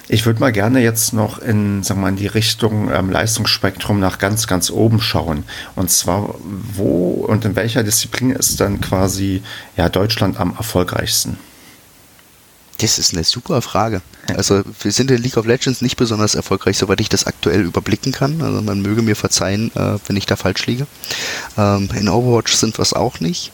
[0.09, 4.19] Ich würde mal gerne jetzt noch in, sagen mal, in die Richtung ähm, Leistungsspektrum nach
[4.19, 5.45] ganz, ganz oben schauen.
[5.75, 6.35] Und zwar,
[6.73, 9.41] wo und in welcher Disziplin ist dann quasi
[9.77, 11.37] ja, Deutschland am erfolgreichsten?
[12.79, 14.01] Das ist eine super Frage.
[14.35, 18.11] Also wir sind in League of Legends nicht besonders erfolgreich, soweit ich das aktuell überblicken
[18.11, 18.41] kann.
[18.41, 20.87] Also man möge mir verzeihen, äh, wenn ich da falsch liege.
[21.57, 23.51] Ähm, in Overwatch sind wir es auch nicht.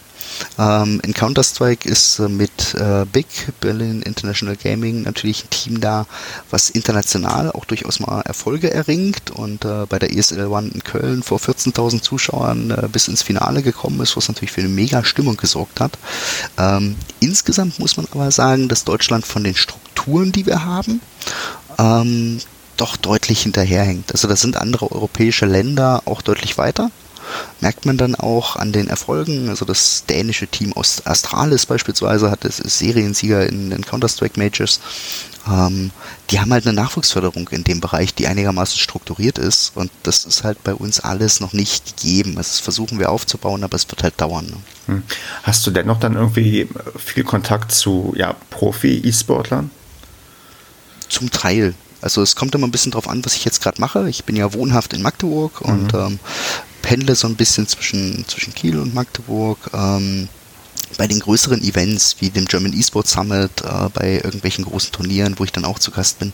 [0.58, 3.28] Ähm, in Counter-Strike ist äh, mit äh, Big,
[3.60, 6.06] Berlin International Gaming, natürlich ein Team da,
[6.50, 11.24] was international auch durchaus mal Erfolge erringt und äh, bei der ESL One in Köln
[11.24, 15.38] vor 14.000 Zuschauern äh, bis ins Finale gekommen ist, was natürlich für eine mega Stimmung
[15.38, 15.98] gesorgt hat.
[16.58, 21.02] Ähm, insgesamt muss man aber sagen, dass Deutschland von den Strukturen, die wir haben,
[21.78, 22.40] ähm,
[22.78, 24.12] doch deutlich hinterherhängt.
[24.12, 26.92] Also da sind andere europäische Länder auch deutlich weiter
[27.62, 29.50] merkt man dann auch an den Erfolgen.
[29.50, 34.80] Also das dänische Team aus Astralis beispielsweise hat es ist Seriensieger in den Counter-Strike Majors.
[35.48, 35.92] Ähm,
[36.30, 39.72] die haben halt eine Nachwuchsförderung in dem Bereich, die einigermaßen strukturiert ist.
[39.76, 42.38] Und das ist halt bei uns alles noch nicht gegeben.
[42.38, 44.46] Also das versuchen wir aufzubauen, aber es wird halt dauern.
[44.46, 44.58] Ne?
[44.88, 45.04] Hm.
[45.44, 49.72] Hast du dennoch dann irgendwie viel Kontakt zu ja, Profi-E-Sportlern?
[51.08, 51.74] Zum Teil.
[52.02, 54.10] Also es kommt immer ein bisschen drauf an, was ich jetzt gerade mache.
[54.10, 55.72] Ich bin ja wohnhaft in Magdeburg mhm.
[55.72, 56.20] und ähm,
[56.82, 59.58] pendle so ein bisschen zwischen, zwischen Kiel und Magdeburg.
[59.74, 60.30] Ähm,
[60.98, 65.44] bei den größeren Events wie dem German Esports Summit, äh, bei irgendwelchen großen Turnieren, wo
[65.44, 66.34] ich dann auch zu Gast bin,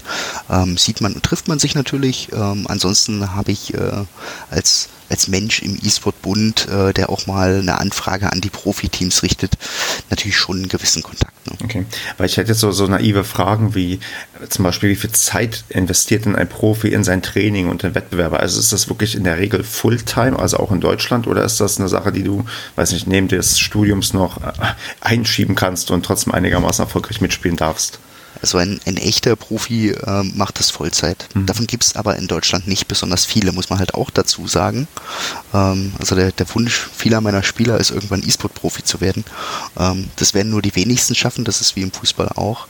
[0.49, 2.29] ähm, sieht man und trifft man sich natürlich.
[2.31, 4.05] Ähm, ansonsten habe ich äh,
[4.49, 9.53] als als Mensch im E-Sport-Bund, äh, der auch mal eine Anfrage an die Profiteams richtet,
[10.09, 11.33] natürlich schon einen gewissen Kontakt.
[11.47, 11.57] Ne?
[11.63, 11.85] Okay,
[12.17, 13.99] weil ich hätte jetzt so, so naive Fragen wie
[14.49, 18.39] zum Beispiel, wie viel Zeit investiert denn ein Profi in sein Training und den Wettbewerber?
[18.39, 21.79] Also ist das wirklich in der Regel Fulltime, also auch in Deutschland, oder ist das
[21.79, 24.51] eine Sache, die du, weiß nicht, neben des Studiums noch äh,
[25.01, 27.99] einschieben kannst und trotzdem einigermaßen erfolgreich mitspielen darfst?
[28.45, 31.27] Also ein, ein echter Profi äh, macht das Vollzeit.
[31.33, 31.47] Mhm.
[31.47, 34.87] Davon gibt es aber in Deutschland nicht besonders viele, muss man halt auch dazu sagen.
[35.51, 39.25] Ähm, also der, der Wunsch vieler meiner Spieler ist, irgendwann E-Sport-Profi zu werden.
[39.79, 42.67] Ähm, das werden nur die wenigsten schaffen, das ist wie im Fußball auch.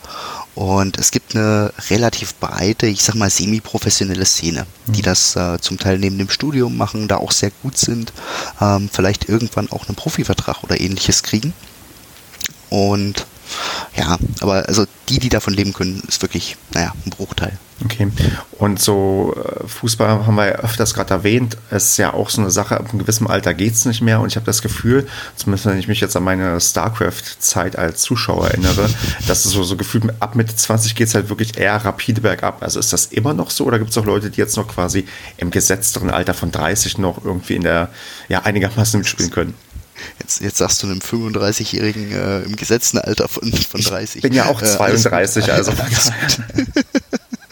[0.56, 4.94] Und es gibt eine relativ breite, ich sag mal, semi-professionelle Szene, mhm.
[4.94, 8.14] die das äh, zum Teil neben dem Studium machen, da auch sehr gut sind,
[8.62, 11.54] ähm, vielleicht irgendwann auch einen Profivertrag oder ähnliches kriegen.
[12.70, 13.28] Und
[13.96, 17.58] ja, aber also die, die davon leben können, ist wirklich, naja, ein Bruchteil.
[17.84, 18.08] Okay.
[18.58, 22.50] Und so äh, Fußball haben wir ja öfters gerade erwähnt, ist ja auch so eine
[22.50, 25.66] Sache, ab einem gewissen Alter geht es nicht mehr und ich habe das Gefühl, zumindest
[25.66, 28.90] wenn ich mich jetzt an meine StarCraft-Zeit als Zuschauer erinnere,
[29.28, 32.64] dass es so, so gefühlt ab Mitte 20 geht es halt wirklich eher rapide bergab.
[32.64, 35.06] Also ist das immer noch so oder gibt es auch Leute, die jetzt noch quasi
[35.36, 37.90] im gesetzteren Alter von 30 noch irgendwie in der,
[38.30, 39.54] ja, einigermaßen mitspielen können?
[40.20, 44.18] Jetzt, jetzt sagst du einem 35-Jährigen äh, im gesetzten Alter von, von 30.
[44.18, 45.72] Ich bin ja auch 32, äh, also.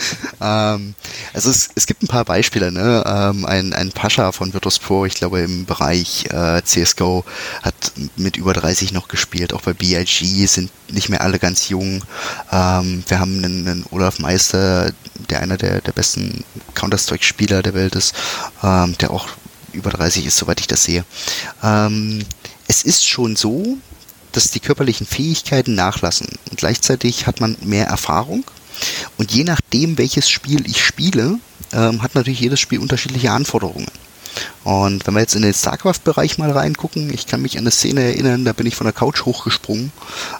[0.43, 0.95] Ähm,
[1.33, 2.71] also es, es gibt ein paar Beispiele.
[2.71, 3.03] Ne?
[3.05, 7.23] Ähm, ein, ein Pascha von Virtus Pro, ich glaube im Bereich äh, CSGO,
[7.61, 7.73] hat
[8.17, 9.53] mit über 30 noch gespielt.
[9.53, 12.03] Auch bei BIG sind nicht mehr alle ganz jung.
[12.51, 14.91] Ähm, wir haben einen, einen, Olaf Meister,
[15.29, 18.13] der einer der, der besten Counter-Strike-Spieler der Welt ist,
[18.63, 19.27] ähm, der auch
[19.73, 21.05] über 30 ist, soweit ich das sehe.
[21.63, 22.25] Ähm,
[22.67, 23.77] es ist schon so,
[24.31, 26.27] dass die körperlichen Fähigkeiten nachlassen.
[26.49, 28.43] Und gleichzeitig hat man mehr Erfahrung.
[29.17, 31.39] Und je nachdem, welches Spiel ich spiele,
[31.71, 33.87] ähm, hat natürlich jedes Spiel unterschiedliche Anforderungen.
[34.63, 38.01] Und wenn wir jetzt in den StarCraft-Bereich mal reingucken, ich kann mich an eine Szene
[38.01, 39.91] erinnern, da bin ich von der Couch hochgesprungen.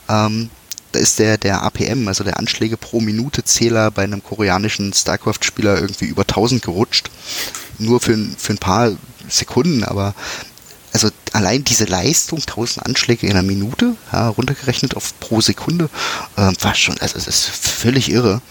[0.09, 0.49] Ähm,
[0.91, 5.79] da ist der, der APM, also der Anschläge pro Minute Zähler bei einem koreanischen StarCraft-Spieler
[5.79, 7.09] irgendwie über 1000 gerutscht.
[7.79, 8.91] Nur für, für ein paar
[9.29, 10.13] Sekunden, aber
[10.93, 15.89] also allein diese Leistung, 1000 Anschläge in einer Minute, ja, runtergerechnet auf pro Sekunde,
[16.37, 18.41] ähm, war schon, also das ist völlig irre.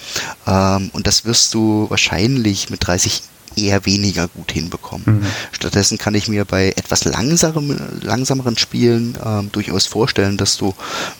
[0.46, 3.22] Ähm, und das wirst du wahrscheinlich mit 30
[3.54, 5.20] eher weniger gut hinbekommen.
[5.20, 5.26] Mhm.
[5.52, 10.74] Stattdessen kann ich mir bei etwas langsameren, langsameren Spielen ähm, durchaus vorstellen, dass du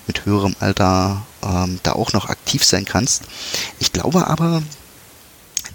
[0.06, 3.22] mit höherem Alter ähm, da auch noch aktiv sein kannst.
[3.78, 4.62] Ich glaube aber,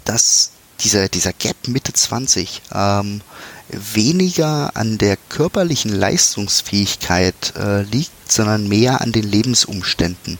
[0.04, 3.20] dass dieser, dieser Gap Mitte 20 ähm,
[3.70, 10.38] weniger an der körperlichen Leistungsfähigkeit äh, liegt, sondern mehr an den Lebensumständen.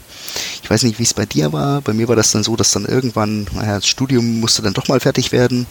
[0.63, 1.81] Ich weiß nicht, wie es bei dir war.
[1.81, 4.87] Bei mir war das dann so, dass dann irgendwann, naja, das Studium musste dann doch
[4.87, 5.65] mal fertig werden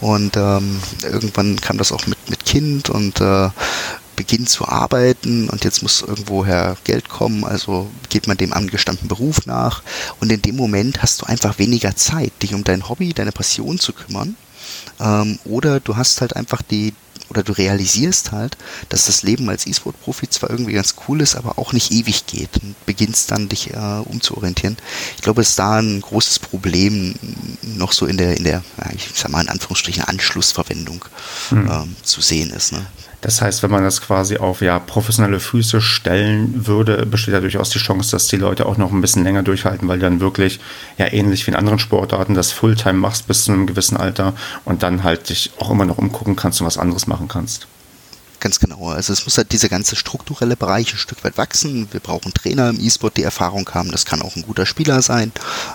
[0.00, 3.50] und ähm, irgendwann kam das auch mit, mit Kind und äh,
[4.16, 9.46] beginnt zu arbeiten und jetzt muss irgendwoher Geld kommen, also geht man dem angestammten Beruf
[9.46, 9.82] nach
[10.20, 13.78] und in dem Moment hast du einfach weniger Zeit, dich um dein Hobby, deine Passion
[13.78, 14.36] zu kümmern
[15.00, 16.94] ähm, oder du hast halt einfach die,
[17.28, 18.56] oder du realisierst halt,
[18.88, 22.50] dass das Leben als E-Sport-Profi zwar irgendwie ganz cool ist, aber auch nicht ewig geht
[22.62, 24.76] und beginnst dann dich äh, umzuorientieren.
[25.16, 27.14] Ich glaube, es ist da ein großes Problem
[27.62, 28.64] noch so in der, in der,
[28.94, 31.04] ich sag mal in Anführungsstrichen Anschlussverwendung
[31.50, 31.70] hm.
[31.70, 32.72] ähm, zu sehen ist.
[32.72, 32.84] Ne?
[33.20, 37.70] Das heißt, wenn man das quasi auf ja, professionelle Füße stellen würde, besteht da durchaus
[37.70, 40.58] die Chance, dass die Leute auch noch ein bisschen länger durchhalten, weil du dann wirklich
[40.96, 44.32] ja ähnlich wie in anderen Sportarten das Fulltime machst bis zu einem gewissen Alter
[44.64, 47.66] und dann halt dich auch immer noch umgucken kannst und was anderes machen kannst.
[48.40, 48.88] Ganz genau.
[48.88, 51.88] Also es muss halt dieser ganze strukturelle Bereich ein Stück weit wachsen.
[51.92, 53.90] Wir brauchen Trainer im E-Sport, die Erfahrung haben.
[53.90, 55.30] Das kann auch ein guter Spieler sein.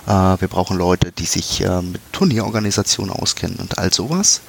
[0.06, 4.40] Äh, wir brauchen Leute, die sich äh, mit Turnierorganisationen auskennen und all sowas.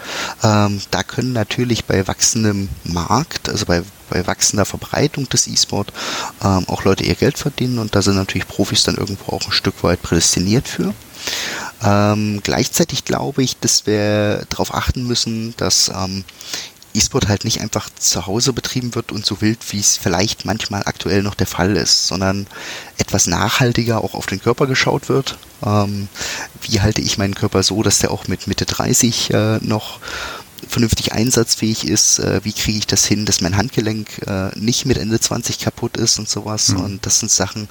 [0.44, 5.92] Ähm, da können natürlich bei wachsendem Markt, also bei bei wachsender Verbreitung des E-Sport
[6.42, 9.52] ähm, auch Leute ihr Geld verdienen und da sind natürlich Profis dann irgendwo auch ein
[9.52, 10.94] Stück weit prädestiniert für.
[11.84, 16.24] Ähm, gleichzeitig glaube ich, dass wir darauf achten müssen, dass ähm,
[16.98, 20.84] E-Sport halt nicht einfach zu Hause betrieben wird und so wild, wie es vielleicht manchmal
[20.86, 22.48] aktuell noch der Fall ist, sondern
[22.98, 25.38] etwas nachhaltiger auch auf den Körper geschaut wird.
[25.66, 26.08] Ähm,
[26.62, 30.00] wie halte ich meinen Körper so, dass der auch mit Mitte 30 äh, noch
[30.68, 34.98] vernünftig einsatzfähig ist, äh, wie kriege ich das hin, dass mein Handgelenk äh, nicht mit
[34.98, 36.70] Ende 20 kaputt ist und sowas.
[36.70, 36.80] Mhm.
[36.80, 37.70] Und das sind Sachen,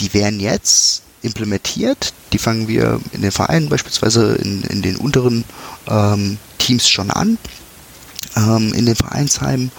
[0.00, 2.12] die werden jetzt implementiert.
[2.32, 5.44] Die fangen wir in den Vereinen beispielsweise in, in den unteren
[5.88, 7.38] ähm, Teams schon an
[8.36, 9.70] ähm, in den Vereinsheimen.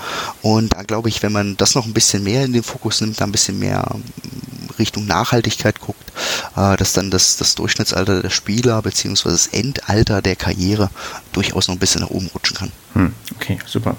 [0.42, 3.20] Und da glaube ich, wenn man das noch ein bisschen mehr in den Fokus nimmt,
[3.20, 4.04] da ein bisschen mehr ähm,
[4.78, 6.12] Richtung Nachhaltigkeit guckt,
[6.56, 9.30] äh, dass dann das, das Durchschnittsalter der Spieler bzw.
[9.30, 10.90] das Endalter der Karriere
[11.34, 12.72] durchaus noch ein bisschen nach oben rutschen kann.
[12.94, 13.96] Hm, okay, super.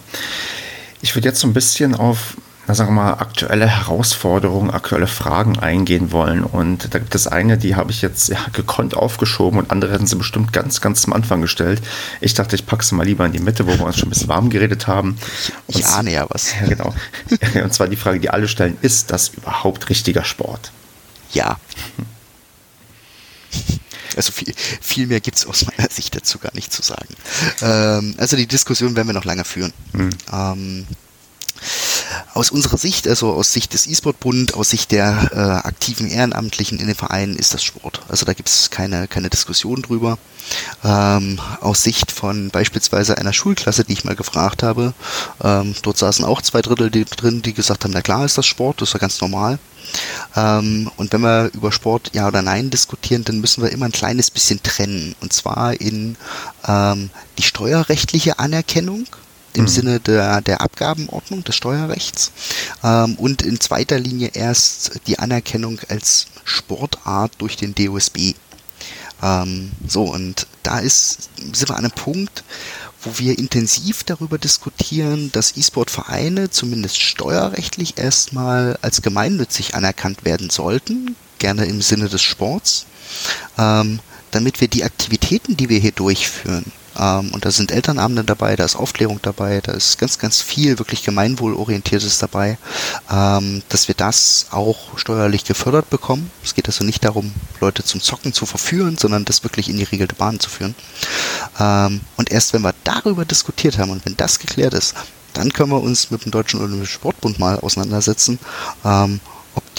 [1.03, 2.37] Ich würde jetzt so ein bisschen auf
[2.75, 6.45] sagen wir mal, aktuelle Herausforderungen, aktuelle Fragen eingehen wollen.
[6.45, 10.07] Und da gibt es eine, die habe ich jetzt ja, gekonnt aufgeschoben und andere hätten
[10.07, 11.83] sie bestimmt ganz, ganz zum Anfang gestellt.
[12.21, 14.11] Ich dachte, ich packe sie mal lieber in die Mitte, wo wir uns schon ein
[14.11, 15.17] bisschen warm geredet haben.
[15.67, 16.53] Und ich ahne ja was.
[16.61, 16.95] Ja, genau.
[17.63, 20.73] Und zwar die Frage, die alle stellen, ist das überhaupt richtiger Sport?
[21.33, 21.59] Ja.
[24.17, 27.15] Also viel, viel mehr gibt es aus meiner Sicht dazu gar nicht zu sagen.
[27.63, 29.73] Ähm, also die Diskussion werden wir noch lange führen.
[29.93, 30.11] Hm.
[30.33, 30.87] Ähm,
[32.35, 36.87] aus unserer Sicht, also aus Sicht des E-Sport-Bund, aus Sicht der äh, aktiven Ehrenamtlichen in
[36.87, 38.03] den Vereinen ist das Sport.
[38.09, 40.19] Also da gibt es keine, keine Diskussion drüber.
[40.85, 44.95] Ähm, aus Sicht von beispielsweise einer Schulklasse, die ich mal gefragt habe,
[45.43, 48.47] ähm, dort saßen auch zwei Drittel die, drin, die gesagt haben, na klar ist das
[48.47, 49.59] Sport, das ist ja ganz normal.
[50.37, 53.93] Ähm, und wenn wir über Sport ja oder nein diskutieren, dann müssen wir immer ein
[53.93, 55.15] kleines bisschen trennen.
[55.21, 56.17] Und zwar in
[56.67, 59.07] ähm, die steuerrechtliche Anerkennung
[59.55, 59.69] im mhm.
[59.69, 62.33] Sinne der, der Abgabenordnung des Steuerrechts
[62.85, 68.35] ähm, und in zweiter Linie erst die Anerkennung als Sportart durch den DOSB.
[69.23, 72.45] Ähm, so, und da ist, sind wir an einem Punkt,
[73.03, 81.17] wo wir intensiv darüber diskutieren, dass E-Sport-Vereine zumindest steuerrechtlich erstmal als gemeinnützig anerkannt werden sollten,
[81.39, 82.87] gerne im Sinne des Sports.
[83.59, 88.57] Ähm, damit wir die Aktivitäten, die wir hier durchführen, ähm, und da sind Elternabende dabei,
[88.57, 92.59] da ist Aufklärung dabei, da ist ganz, ganz viel wirklich gemeinwohlorientiertes dabei,
[93.11, 96.31] ähm, dass wir das auch steuerlich gefördert bekommen.
[96.45, 99.85] Es geht also nicht darum, Leute zum Zocken zu verführen, sondern das wirklich in die
[99.85, 100.75] regelte Bahn zu führen.
[101.59, 104.95] Ähm, und erst wenn wir darüber diskutiert haben und wenn das geklärt ist,
[105.33, 108.39] dann können wir uns mit dem Deutschen Olympischen Sportbund mal auseinandersetzen
[108.85, 109.21] ähm,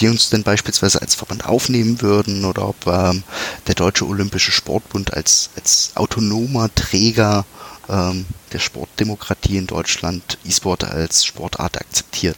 [0.02, 3.22] die uns denn beispielsweise als Verband aufnehmen würden oder ob ähm,
[3.68, 7.44] der Deutsche Olympische Sportbund als, als autonomer Träger
[7.88, 12.36] ähm, der Sportdemokratie in Deutschland E-Sport als Sportart akzeptiert.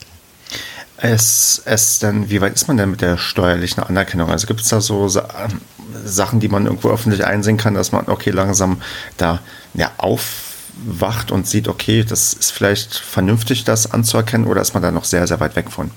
[0.98, 4.30] Es, es denn, wie weit ist man denn mit der steuerlichen Anerkennung?
[4.30, 8.30] Also gibt es da so Sachen, die man irgendwo öffentlich einsehen kann, dass man, okay,
[8.30, 8.80] langsam
[9.16, 9.40] da
[9.72, 14.92] ja, aufwacht und sieht, okay, das ist vielleicht vernünftig, das anzuerkennen, oder ist man da
[14.92, 15.90] noch sehr, sehr weit weg von?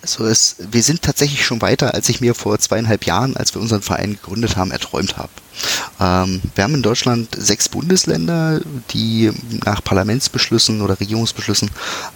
[0.00, 3.60] Also es, wir sind tatsächlich schon weiter, als ich mir vor zweieinhalb Jahren, als wir
[3.60, 5.30] unseren Verein gegründet haben, erträumt habe.
[5.98, 9.32] Ähm, wir haben in Deutschland sechs Bundesländer, die
[9.64, 11.70] nach Parlamentsbeschlüssen oder Regierungsbeschlüssen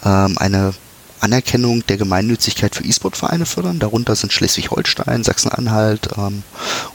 [0.05, 0.75] ähm, eine
[1.21, 3.79] Anerkennung der Gemeinnützigkeit für E-Sport-Vereine fördern.
[3.79, 6.45] Darunter sind Schleswig-Holstein, Sachsen-Anhalt ähm,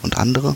[0.02, 0.56] und andere.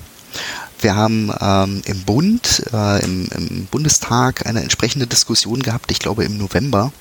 [0.80, 6.24] Wir haben ähm, im Bund, äh, im, im, Bundestag eine entsprechende Diskussion gehabt, ich glaube
[6.24, 6.92] im November,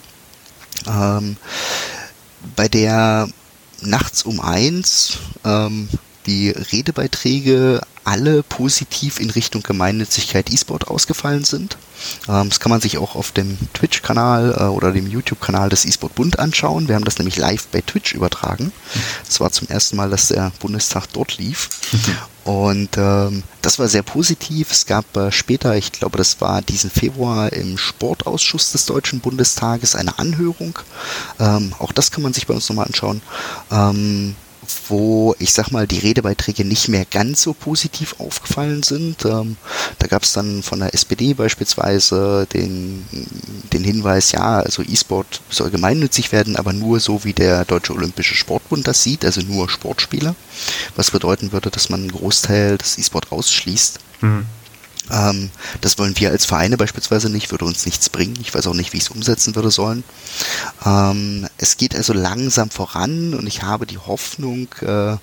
[0.87, 1.37] ähm,
[2.57, 3.29] bei der
[3.83, 5.89] nachts um eins ähm,
[6.27, 11.77] die Redebeiträge alle positiv in Richtung Gemeinnützigkeit E-Sport ausgefallen sind.
[12.29, 16.15] Ähm, das kann man sich auch auf dem Twitch-Kanal äh, oder dem YouTube-Kanal des E-Sport
[16.15, 16.89] Bund anschauen.
[16.89, 18.73] Wir haben das nämlich live bei Twitch übertragen.
[19.27, 21.69] Das war zum ersten Mal, dass der Bundestag dort lief.
[22.45, 24.73] Und ähm, das war sehr positiv.
[24.73, 29.95] Es gab äh, später, ich glaube, das war diesen Februar im Sportausschuss des Deutschen Bundestages
[29.95, 30.79] eine Anhörung.
[31.39, 33.21] Ähm, auch das kann man sich bei uns nochmal anschauen.
[33.71, 34.35] Ähm,
[34.89, 39.25] wo ich sag mal die Redebeiträge nicht mehr ganz so positiv aufgefallen sind.
[39.25, 39.57] Ähm,
[39.99, 43.07] da gab es dann von der SPD beispielsweise den,
[43.73, 48.35] den Hinweis, ja, also E-Sport soll gemeinnützig werden, aber nur so wie der Deutsche Olympische
[48.35, 50.35] Sportbund das sieht, also nur Sportspieler,
[50.97, 53.99] was bedeuten würde, dass man einen Großteil des E-Sport ausschließt.
[54.21, 54.47] Mhm.
[55.13, 55.51] Ähm,
[55.81, 58.39] das wollen wir als Vereine beispielsweise nicht, würde uns nichts bringen.
[58.41, 60.05] Ich weiß auch nicht, wie ich es umsetzen würde sollen.
[60.85, 65.17] Ähm, es geht also langsam voran und ich habe die Hoffnung, äh,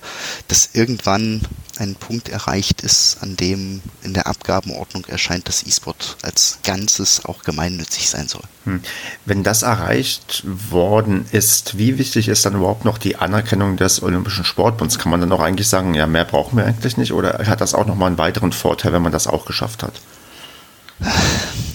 [0.47, 1.41] dass irgendwann
[1.79, 7.43] ein Punkt erreicht ist, an dem in der Abgabenordnung erscheint, dass E-Sport als Ganzes auch
[7.43, 8.43] gemeinnützig sein soll.
[8.65, 8.81] Hm.
[9.25, 14.43] Wenn das erreicht worden ist, wie wichtig ist dann überhaupt noch die Anerkennung des Olympischen
[14.43, 14.99] Sportbunds?
[14.99, 17.13] Kann man dann auch eigentlich sagen, ja, mehr brauchen wir eigentlich nicht?
[17.13, 19.93] Oder hat das auch nochmal einen weiteren Vorteil, wenn man das auch geschafft hat?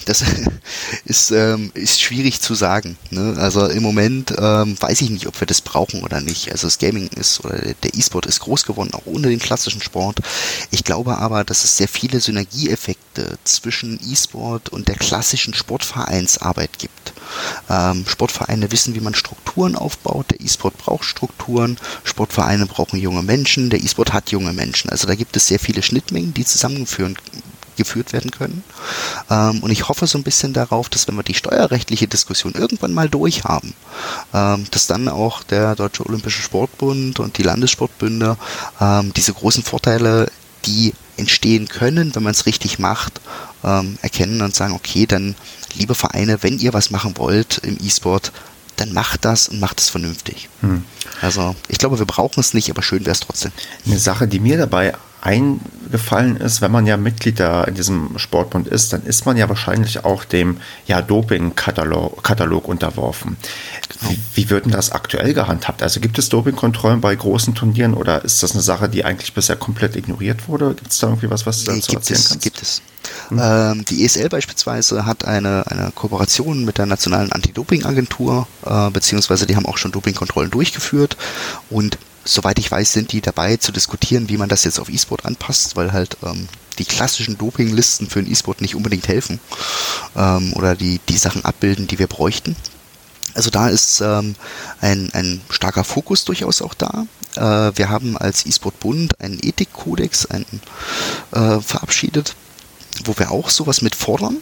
[0.05, 0.21] Das
[1.05, 2.97] ist, ähm, ist schwierig zu sagen.
[3.09, 3.35] Ne?
[3.37, 6.51] Also im Moment ähm, weiß ich nicht, ob wir das brauchen oder nicht.
[6.51, 10.19] Also das Gaming ist oder der E-Sport ist groß geworden, auch ohne den klassischen Sport.
[10.71, 17.13] Ich glaube aber, dass es sehr viele Synergieeffekte zwischen E-Sport und der klassischen Sportvereinsarbeit gibt.
[17.69, 20.31] Ähm, Sportvereine wissen, wie man Strukturen aufbaut.
[20.31, 21.77] Der E-Sport braucht Strukturen.
[22.03, 23.69] Sportvereine brauchen junge Menschen.
[23.69, 24.89] Der E-Sport hat junge Menschen.
[24.89, 27.15] Also da gibt es sehr viele Schnittmengen, die zusammenführen
[27.75, 28.63] geführt werden können.
[29.29, 32.93] Ähm, und ich hoffe so ein bisschen darauf, dass wenn wir die steuerrechtliche Diskussion irgendwann
[32.93, 33.73] mal durchhaben,
[34.33, 38.37] ähm, dass dann auch der Deutsche Olympische Sportbund und die Landessportbünde
[38.79, 40.31] ähm, diese großen Vorteile,
[40.65, 43.21] die entstehen können, wenn man es richtig macht,
[43.63, 45.35] ähm, erkennen und sagen, okay, dann
[45.75, 48.31] liebe Vereine, wenn ihr was machen wollt im E-Sport,
[48.75, 50.49] dann macht das und macht es vernünftig.
[50.61, 50.83] Hm.
[51.21, 53.51] Also ich glaube, wir brauchen es nicht, aber schön wäre es trotzdem.
[53.85, 58.67] Eine Sache, die mir dabei eingefallen ist, wenn man ja Mitglied da in diesem Sportbund
[58.67, 63.37] ist, dann ist man ja wahrscheinlich auch dem ja, Doping-Katalog unterworfen.
[63.87, 64.11] Genau.
[64.11, 65.81] Wie, wie wird denn das aktuell gehandhabt?
[65.81, 69.55] Also gibt es Dopingkontrollen bei großen Turnieren oder ist das eine Sache, die eigentlich bisher
[69.55, 70.73] komplett ignoriert wurde?
[70.73, 72.43] Gibt es da irgendwie was, was du dazu nee, erzählen es, kannst?
[72.43, 72.81] Gibt es.
[73.29, 73.39] Hm.
[73.41, 79.55] Ähm, die ESL beispielsweise hat eine, eine Kooperation mit der Nationalen Anti-Doping-Agentur, äh, beziehungsweise die
[79.55, 81.15] haben auch schon Dopingkontrollen durchgeführt
[81.69, 85.25] und soweit ich weiß, sind die dabei zu diskutieren, wie man das jetzt auf E-Sport
[85.25, 86.47] anpasst, weil halt ähm,
[86.79, 89.39] die klassischen Dopinglisten für den E-Sport nicht unbedingt helfen
[90.15, 92.55] ähm, oder die, die Sachen abbilden, die wir bräuchten.
[93.35, 94.35] Also da ist ähm,
[94.79, 97.05] ein, ein starker Fokus durchaus auch da.
[97.35, 100.61] Äh, wir haben als E-Sport Bund einen Ethikkodex einen,
[101.31, 102.35] äh, verabschiedet,
[103.05, 104.37] wo wir auch sowas mit fordern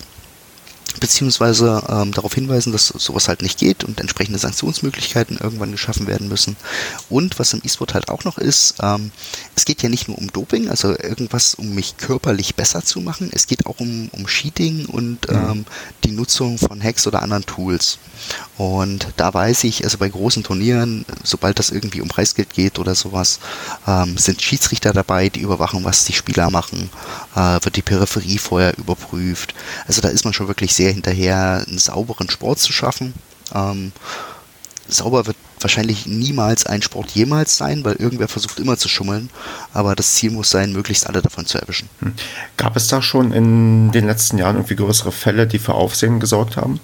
[1.00, 6.28] beziehungsweise ähm, darauf hinweisen, dass sowas halt nicht geht und entsprechende Sanktionsmöglichkeiten irgendwann geschaffen werden
[6.28, 6.58] müssen.
[7.10, 9.12] Und was im E-Sport halt auch noch ist, ähm,
[9.56, 13.30] es geht ja nicht nur um Doping, also irgendwas, um mich körperlich besser zu machen,
[13.34, 15.36] es geht auch um, um Cheating und mhm.
[15.36, 15.66] ähm,
[16.04, 17.98] die Nutzung von Hacks oder anderen Tools.
[18.58, 22.94] Und da weiß ich, also bei großen Turnieren, sobald das irgendwie um Preisgeld geht oder
[22.94, 23.40] sowas,
[23.88, 26.90] ähm, sind Schiedsrichter dabei, die überwachen, was die Spieler machen,
[27.36, 29.56] äh, wird die Peripherie vorher überprüft.
[29.88, 33.14] Also da ist man schon wirklich sehr hinterher, einen sauberen Sport zu schaffen.
[33.54, 33.92] Ähm,
[34.88, 39.30] sauber wird wahrscheinlich niemals ein Sport jemals sein, weil irgendwer versucht immer zu schummeln.
[39.74, 41.90] Aber das Ziel muss sein, möglichst alle davon zu erwischen.
[42.00, 42.14] Hm.
[42.58, 46.58] Gab es da schon in den letzten Jahren irgendwie größere Fälle, die für Aufsehen gesorgt
[46.58, 46.80] haben?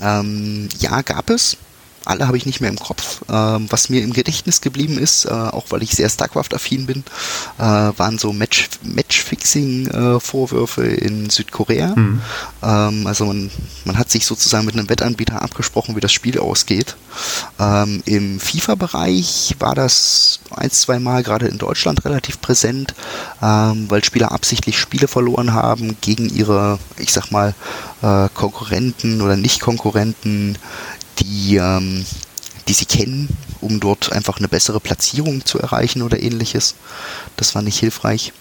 [0.00, 1.56] Ähm, ja, gab es
[2.04, 3.22] alle habe ich nicht mehr im Kopf.
[3.28, 7.04] Ähm, was mir im Gedächtnis geblieben ist, äh, auch weil ich sehr StarCraft-affin bin,
[7.58, 11.94] äh, waren so Match Matchfixing-Vorwürfe äh, in Südkorea.
[11.94, 12.22] Mhm.
[12.62, 13.50] Ähm, also man,
[13.84, 16.96] man hat sich sozusagen mit einem Wettanbieter abgesprochen, wie das Spiel ausgeht.
[17.58, 22.94] Ähm, Im FIFA-Bereich war das ein, zwei Mal gerade in Deutschland relativ präsent,
[23.42, 27.54] ähm, weil Spieler absichtlich Spiele verloren haben gegen ihre, ich sag mal,
[28.02, 30.58] äh, Konkurrenten oder Nicht-Konkurrenten
[31.18, 32.04] die, ähm,
[32.68, 33.28] die sie kennen,
[33.60, 36.74] um dort einfach eine bessere Platzierung zu erreichen oder ähnliches.
[37.36, 38.32] Das war nicht hilfreich.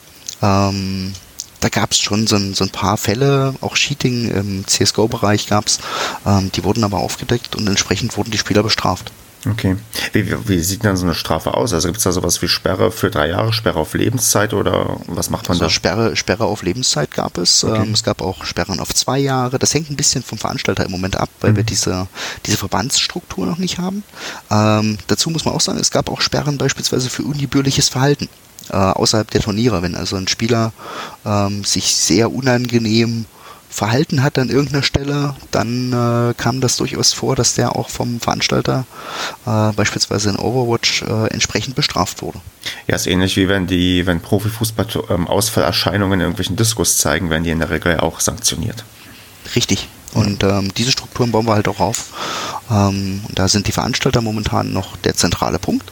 [0.41, 1.13] Ähm,
[1.59, 5.67] da gab es schon so ein, so ein, paar Fälle, auch Cheating im CSGO-Bereich gab
[5.67, 5.79] es,
[6.25, 9.11] ähm, die wurden aber aufgedeckt und entsprechend wurden die Spieler bestraft.
[9.49, 9.75] Okay.
[10.13, 11.73] Wie, wie, sieht denn so eine Strafe aus?
[11.73, 15.31] Also gibt es da sowas wie Sperre für drei Jahre, Sperre auf Lebenszeit oder was
[15.31, 15.69] macht man also da?
[15.69, 17.63] Sperre, Sperre auf Lebenszeit gab es.
[17.63, 17.81] Okay.
[17.81, 19.57] Ähm, es gab auch Sperren auf zwei Jahre.
[19.57, 21.57] Das hängt ein bisschen vom Veranstalter im Moment ab, weil mhm.
[21.57, 22.07] wir diese,
[22.45, 24.03] diese Verbandsstruktur noch nicht haben.
[24.51, 28.29] Ähm, dazu muss man auch sagen, es gab auch Sperren beispielsweise für ungebührliches Verhalten
[28.69, 29.81] äh, außerhalb der Turniere.
[29.81, 30.71] Wenn also ein Spieler
[31.25, 33.25] ähm, sich sehr unangenehm
[33.71, 38.19] verhalten hat an irgendeiner Stelle, dann äh, kam das durchaus vor, dass der auch vom
[38.19, 38.85] Veranstalter
[39.45, 42.39] äh, beispielsweise in Overwatch äh, entsprechend bestraft wurde.
[42.87, 47.43] Ja, ist ähnlich wie wenn die, wenn Profifußball ähm, Ausfallerscheinungen in irgendwelchen Diskus zeigen, werden
[47.43, 48.83] die in der Regel auch sanktioniert.
[49.55, 49.87] Richtig.
[50.13, 52.61] Und ähm, diese Strukturen bauen wir halt auch auf.
[52.69, 55.89] Ähm, da sind die Veranstalter momentan noch der zentrale Punkt.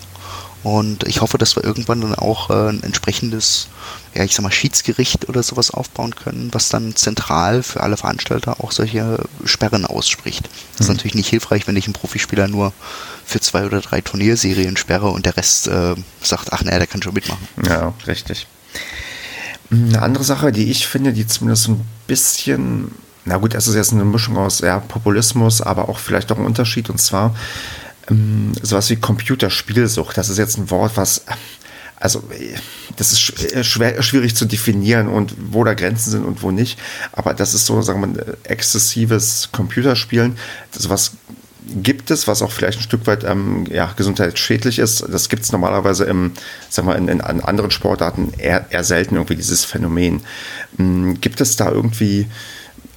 [0.64, 3.68] Und ich hoffe, dass wir irgendwann dann auch äh, ein entsprechendes,
[4.14, 8.60] ja, ich sag mal, Schiedsgericht oder sowas aufbauen können, was dann zentral für alle Veranstalter
[8.60, 10.50] auch solche Sperren ausspricht.
[10.74, 10.96] Das ist mhm.
[10.96, 12.74] natürlich nicht hilfreich, wenn ich einen Profispieler nur
[13.26, 17.02] für zwei oder drei Turnierserien sperre und der Rest äh, sagt, ach naja, der kann
[17.02, 17.48] schon mitmachen.
[17.66, 18.48] Ja, richtig.
[19.72, 22.92] Eine andere Sache, die ich finde, die zumindest ein bisschen,
[23.24, 26.46] na gut, es ist jetzt eine Mischung aus ja, Populismus, aber auch vielleicht auch ein
[26.46, 27.36] Unterschied, und zwar
[28.10, 30.18] ähm, sowas wie Computerspielsucht.
[30.18, 31.24] Das ist jetzt ein Wort, was
[32.00, 32.24] also
[32.96, 36.80] das ist schwer, schwierig zu definieren und wo da Grenzen sind und wo nicht.
[37.12, 40.38] Aber das ist so, sagen wir, exzessives Computerspielen.
[40.72, 41.12] Das was
[41.84, 45.06] gibt es, was auch vielleicht ein Stück weit ähm, ja, gesundheitsschädlich ist.
[45.10, 46.32] Das gibt es normalerweise im,
[46.70, 50.22] sagen wir, in, in, anderen Sportarten eher, eher selten irgendwie dieses Phänomen.
[50.80, 52.28] Ähm, gibt es da irgendwie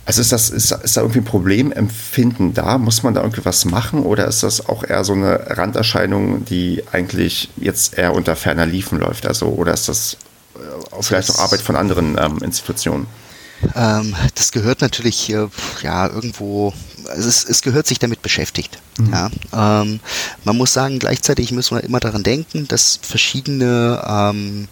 [0.04, 2.78] also ist das, ist, ist da irgendwie ein Problemempfinden da?
[2.78, 6.82] Muss man da irgendwie was machen oder ist das auch eher so eine Randerscheinung, die
[6.90, 9.26] eigentlich jetzt eher unter ferner Liefen läuft?
[9.26, 10.16] Also, oder ist das
[10.56, 13.06] äh, vielleicht auch Arbeit von anderen ähm, Institutionen?
[13.76, 15.46] Ähm, das gehört natürlich äh,
[15.82, 16.72] ja irgendwo,
[17.08, 18.78] also es, es, gehört sich damit beschäftigt.
[18.98, 19.12] Mhm.
[19.12, 19.30] Ja,
[19.82, 20.00] ähm,
[20.44, 24.68] man muss sagen, gleichzeitig müssen wir immer daran denken, dass verschiedene ähm,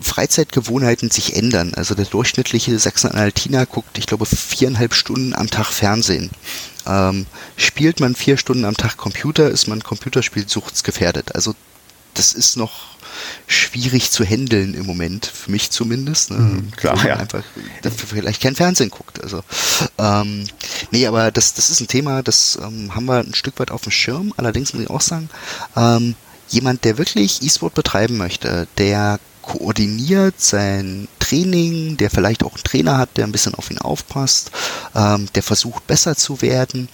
[0.00, 1.74] Freizeitgewohnheiten sich ändern.
[1.74, 6.30] Also der durchschnittliche Sachsen-Anhaltiner guckt, ich glaube, viereinhalb Stunden am Tag Fernsehen.
[6.86, 7.26] Ähm,
[7.56, 11.34] spielt man vier Stunden am Tag Computer, ist man computerspielsuchtsgefährdet.
[11.34, 11.54] Also
[12.14, 12.96] das ist noch
[13.46, 16.30] schwierig zu handeln im Moment, für mich zumindest.
[16.30, 16.38] Ne?
[16.38, 17.16] Mhm, klar, ja.
[17.16, 17.42] einfach
[17.82, 19.22] vielleicht kein Fernsehen guckt.
[19.22, 19.42] Also
[19.98, 20.46] ähm,
[20.90, 23.82] nee, aber das, das ist ein Thema, das ähm, haben wir ein Stück weit auf
[23.82, 24.32] dem Schirm.
[24.36, 25.28] Allerdings muss ich auch sagen,
[25.76, 26.14] ähm,
[26.48, 32.98] jemand, der wirklich E-Sport betreiben möchte, der koordiniert sein Training, der vielleicht auch einen Trainer
[32.98, 34.50] hat, der ein bisschen auf ihn aufpasst,
[34.94, 36.88] ähm, der versucht besser zu werden,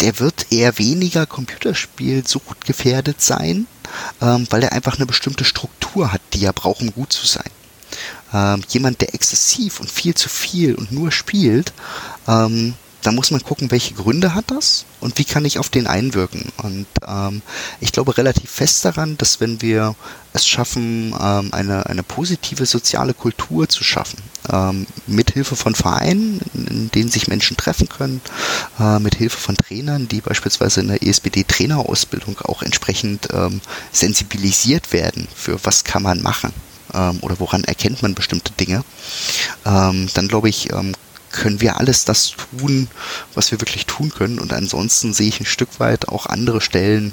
[0.00, 3.66] der wird eher weniger Computerspielsucht gefährdet sein,
[4.22, 7.50] ähm, weil er einfach eine bestimmte Struktur hat, die er braucht, um gut zu sein.
[8.32, 11.72] Ähm, jemand, der exzessiv und viel zu viel und nur spielt,
[12.28, 15.86] ähm, da muss man gucken, welche Gründe hat das und wie kann ich auf den
[15.86, 16.50] einwirken.
[16.56, 17.42] Und ähm,
[17.80, 19.94] ich glaube relativ fest daran, dass wenn wir
[20.32, 24.18] es schaffen, ähm, eine, eine positive soziale Kultur zu schaffen,
[24.52, 28.20] ähm, mit Hilfe von Vereinen, in denen sich Menschen treffen können,
[28.80, 33.60] äh, mit Hilfe von Trainern, die beispielsweise in der ESBD-Trainerausbildung auch entsprechend ähm,
[33.92, 36.52] sensibilisiert werden für was kann man machen
[36.94, 38.84] ähm, oder woran erkennt man bestimmte Dinge,
[39.64, 40.94] ähm, dann glaube ich, ähm,
[41.36, 42.88] können wir alles das tun,
[43.34, 44.38] was wir wirklich tun können.
[44.38, 47.12] Und ansonsten sehe ich ein Stück weit auch andere Stellen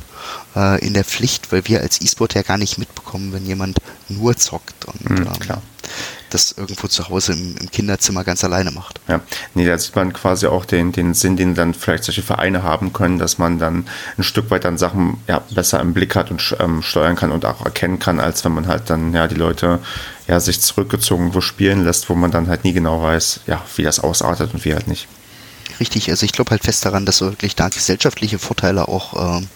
[0.55, 4.35] äh, in der Pflicht, weil wir als E-Sport ja gar nicht mitbekommen, wenn jemand nur
[4.37, 4.85] zockt.
[4.85, 5.61] Und mhm, ähm,
[6.33, 8.99] das irgendwo zu Hause im, im, Kinderzimmer ganz alleine macht.
[9.07, 9.21] Ja,
[9.53, 12.93] nee, da sieht man quasi auch den, den Sinn, den dann vielleicht solche Vereine haben
[12.93, 13.85] können, dass man dann
[14.17, 17.45] ein Stück weit dann Sachen ja, besser im Blick hat und ähm, steuern kann und
[17.45, 19.79] auch erkennen kann, als wenn man halt dann ja die Leute
[20.27, 23.83] ja sich zurückgezogen wo spielen lässt, wo man dann halt nie genau weiß, ja, wie
[23.83, 25.07] das ausartet und wie halt nicht.
[25.79, 29.47] Richtig, also ich glaube halt fest daran, dass wir wirklich da gesellschaftliche Vorteile auch ähm,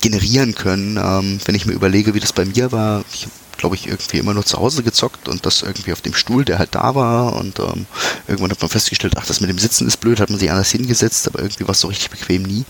[0.00, 0.96] generieren können.
[0.96, 3.28] Ähm, wenn ich mir überlege, wie das bei mir war, ich
[3.62, 6.58] glaube ich, irgendwie immer nur zu Hause gezockt und das irgendwie auf dem Stuhl, der
[6.58, 7.36] halt da war.
[7.36, 7.86] Und ähm,
[8.26, 10.72] irgendwann hat man festgestellt, ach, das mit dem Sitzen ist blöd, hat man sich anders
[10.72, 12.64] hingesetzt, aber irgendwie war es so richtig bequem nie.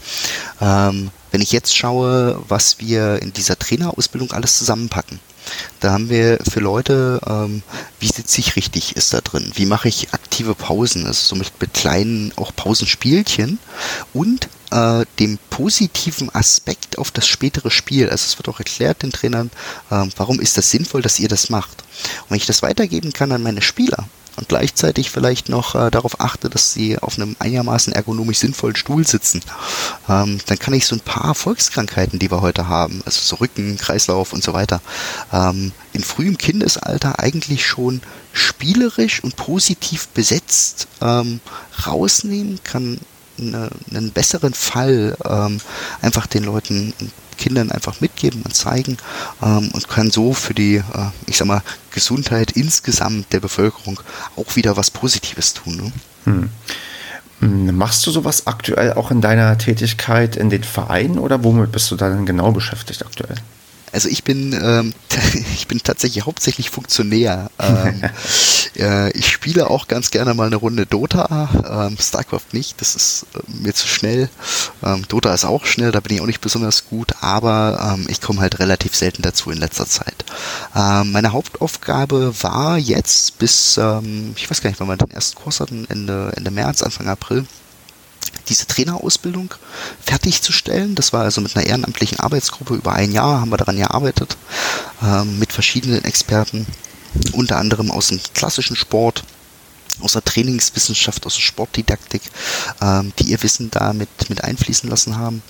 [0.61, 5.19] Ähm, wenn ich jetzt schaue, was wir in dieser Trainerausbildung alles zusammenpacken,
[5.81, 7.63] da haben wir für Leute, ähm,
[8.01, 9.53] wie sitze ich richtig, ist da drin?
[9.55, 11.07] Wie mache ich aktive Pausen?
[11.07, 13.59] Also so mit, mit kleinen auch Pausenspielchen
[14.13, 18.09] und äh, dem positiven Aspekt auf das spätere Spiel.
[18.09, 19.51] Also es wird auch erklärt den Trainern,
[19.91, 21.83] äh, warum ist das sinnvoll, dass ihr das macht.
[22.23, 26.21] Und wenn ich das weitergeben kann an meine Spieler, und gleichzeitig vielleicht noch äh, darauf
[26.21, 29.41] achte, dass sie auf einem einigermaßen ergonomisch sinnvollen Stuhl sitzen,
[30.09, 33.77] ähm, dann kann ich so ein paar Volkskrankheiten, die wir heute haben, also so Rücken,
[33.77, 34.81] Kreislauf und so weiter,
[35.33, 38.01] ähm, in frühem Kindesalter eigentlich schon
[38.33, 41.41] spielerisch und positiv besetzt ähm,
[41.87, 42.99] rausnehmen, kann
[43.39, 45.61] eine, einen besseren Fall ähm,
[46.01, 46.95] einfach den Leuten
[47.43, 48.99] Kindern einfach mitgeben und zeigen
[49.43, 50.83] ähm, und kann so für die, äh,
[51.27, 54.01] ich sag mal, Gesundheit insgesamt der Bevölkerung
[54.37, 55.77] auch wieder was Positives tun.
[55.77, 55.93] Ne?
[56.25, 56.51] Hm.
[57.41, 57.77] hm.
[57.77, 61.97] Machst du sowas aktuell auch in deiner Tätigkeit in den Vereinen oder womit bist du
[61.97, 63.37] dann genau beschäftigt aktuell?
[63.93, 64.95] Also ich bin, ähm,
[65.55, 67.51] ich bin tatsächlich hauptsächlich Funktionär.
[67.59, 68.03] Ähm,
[68.77, 73.27] äh, ich spiele auch ganz gerne mal eine Runde Dota, ähm, StarCraft nicht, das ist
[73.35, 74.31] äh, mir zu schnell.
[74.83, 78.21] Ähm, Dota ist auch schnell, da bin ich auch nicht besonders gut, aber ähm, ich
[78.21, 80.25] komme halt relativ selten dazu in letzter Zeit.
[80.75, 85.37] Ähm, meine Hauptaufgabe war jetzt bis, ähm, ich weiß gar nicht, wann wir den ersten
[85.37, 87.47] Kurs hatten, Ende, Ende März, Anfang April,
[88.49, 89.55] diese Trainerausbildung
[90.05, 90.95] fertigzustellen.
[90.95, 94.37] Das war also mit einer ehrenamtlichen Arbeitsgruppe über ein Jahr haben wir daran gearbeitet,
[95.03, 96.67] ähm, mit verschiedenen Experten,
[97.33, 99.25] unter anderem aus dem klassischen Sport,
[100.01, 102.23] aus der Trainingswissenschaft, aus der Sportdidaktik,
[102.81, 105.43] ähm, die ihr Wissen da mit, mit einfließen lassen haben.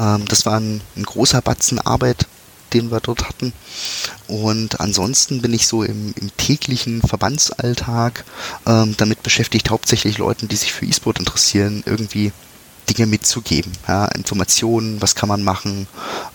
[0.00, 2.26] Ähm, das war ein, ein großer Batzen Arbeit,
[2.72, 3.52] den wir dort hatten.
[4.26, 8.24] Und ansonsten bin ich so im, im täglichen Verbandsalltag
[8.66, 12.32] ähm, damit beschäftigt, hauptsächlich Leuten, die sich für E-Sport interessieren, irgendwie
[12.88, 13.72] Dinge mitzugeben.
[13.88, 15.86] Ja, Informationen, was kann man machen,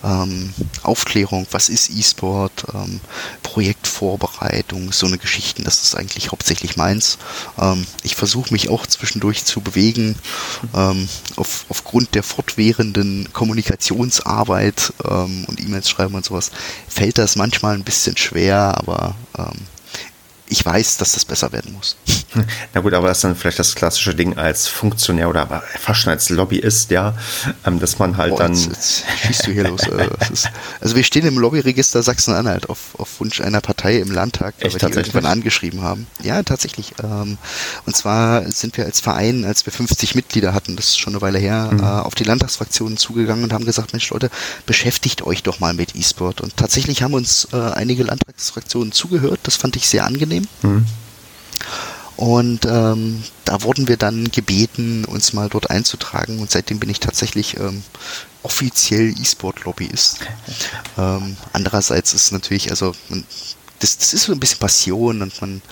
[0.04, 3.00] ähm, Aufklärung, was ist E-Sport, ähm,
[3.42, 7.18] Projektvorbereitung, so eine Geschichten, das ist eigentlich hauptsächlich meins.
[7.58, 10.16] Ähm, ich versuche mich auch zwischendurch zu bewegen.
[10.74, 16.50] Ähm, auf, aufgrund der fortwährenden Kommunikationsarbeit ähm, und E-Mails schreiben und sowas
[16.88, 19.66] fällt das manchmal ein bisschen schwer, aber ähm,
[20.50, 21.96] ich weiß, dass das besser werden muss.
[22.74, 26.10] Na gut, aber das ist dann vielleicht das klassische Ding als Funktionär oder fast schon
[26.10, 27.16] als Lobbyist, ja,
[27.66, 28.54] ähm, dass man halt Boah, dann.
[28.54, 29.82] Jetzt, jetzt schießt du hier los.
[29.82, 34.54] Äh, ist, also wir stehen im Lobbyregister Sachsen-Anhalt auf, auf Wunsch einer Partei im Landtag,
[34.60, 36.06] weil Echt, wir die irgendwann angeschrieben haben.
[36.22, 36.94] Ja, tatsächlich.
[37.02, 37.38] Ähm,
[37.86, 41.22] und zwar sind wir als Verein, als wir 50 Mitglieder hatten, das ist schon eine
[41.22, 41.80] Weile her, mhm.
[41.80, 44.30] Äh, auf die Landtagsfraktionen zugegangen und haben gesagt, Mensch Leute,
[44.66, 46.40] beschäftigt euch doch mal mit E-Sport.
[46.40, 49.40] Und tatsächlich haben uns äh, einige Landtagsfraktionen zugehört.
[49.42, 50.37] Das fand ich sehr angenehm.
[50.62, 50.86] Mhm.
[52.16, 56.40] Und ähm, da wurden wir dann gebeten, uns mal dort einzutragen.
[56.40, 57.84] Und seitdem bin ich tatsächlich ähm,
[58.42, 60.18] offiziell E-Sport-Lobbyist.
[60.96, 63.24] Ähm, andererseits ist natürlich, also man,
[63.78, 65.62] das, das ist so ein bisschen Passion und man,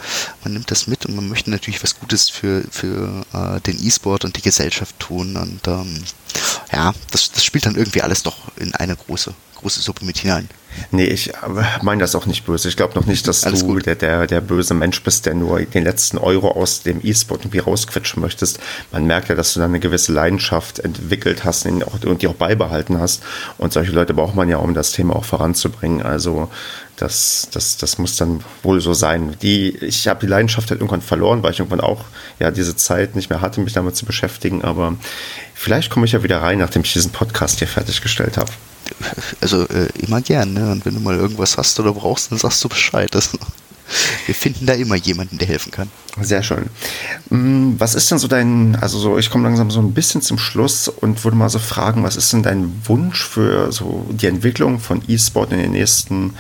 [0.45, 4.25] man nimmt das mit und man möchte natürlich was Gutes für, für äh, den E-Sport
[4.25, 5.37] und die Gesellschaft tun.
[5.37, 6.05] Und ähm,
[6.73, 10.49] ja, das, das spielt dann irgendwie alles doch in eine große, große Suppe mit hinein.
[10.91, 11.33] Nee, ich
[11.83, 12.69] meine das auch nicht böse.
[12.69, 15.61] Ich glaube noch nicht, dass Alles du der, der, der böse Mensch bist, der nur
[15.61, 18.59] den letzten Euro aus dem E-Sport irgendwie rausquetschen möchtest.
[18.93, 23.01] Man merkt ja, dass du da eine gewisse Leidenschaft entwickelt hast und die auch beibehalten
[23.01, 23.23] hast.
[23.59, 26.03] Und solche Leute braucht man ja, um das Thema auch voranzubringen.
[26.03, 26.51] Also
[26.97, 29.37] das, das, das muss dann wohl so sein.
[29.43, 32.05] Die, ich habe die Leidenschaft halt irgendwann verloren, weil ich irgendwann auch
[32.39, 34.65] ja diese Zeit nicht mehr hatte, mich damit zu beschäftigen.
[34.65, 34.97] Aber
[35.55, 38.51] vielleicht komme ich ja wieder rein, nachdem ich diesen Podcast hier fertiggestellt habe
[39.41, 40.71] also äh, immer gern, ne?
[40.71, 43.15] Und wenn du mal irgendwas hast oder brauchst, dann sagst du Bescheid.
[43.15, 43.39] Also,
[44.27, 45.91] wir finden da immer jemanden, der helfen kann.
[46.21, 46.67] Sehr schön.
[47.31, 50.39] Mm, was ist denn so dein, also so, ich komme langsam so ein bisschen zum
[50.39, 54.81] Schluss und würde mal so fragen, was ist denn dein Wunsch für so die Entwicklung
[54.81, 56.35] von E-Sport in den nächsten,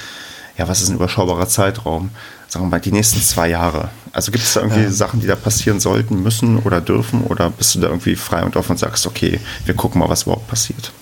[0.58, 2.10] ja, was ist ein überschaubarer Zeitraum?
[2.48, 3.90] sagen wir mal, die nächsten zwei Jahre?
[4.12, 4.92] Also gibt es da irgendwie ähm.
[4.92, 7.22] Sachen, die da passieren sollten, müssen oder dürfen?
[7.22, 10.22] Oder bist du da irgendwie frei und offen und sagst, okay, wir gucken mal, was
[10.22, 10.92] überhaupt passiert?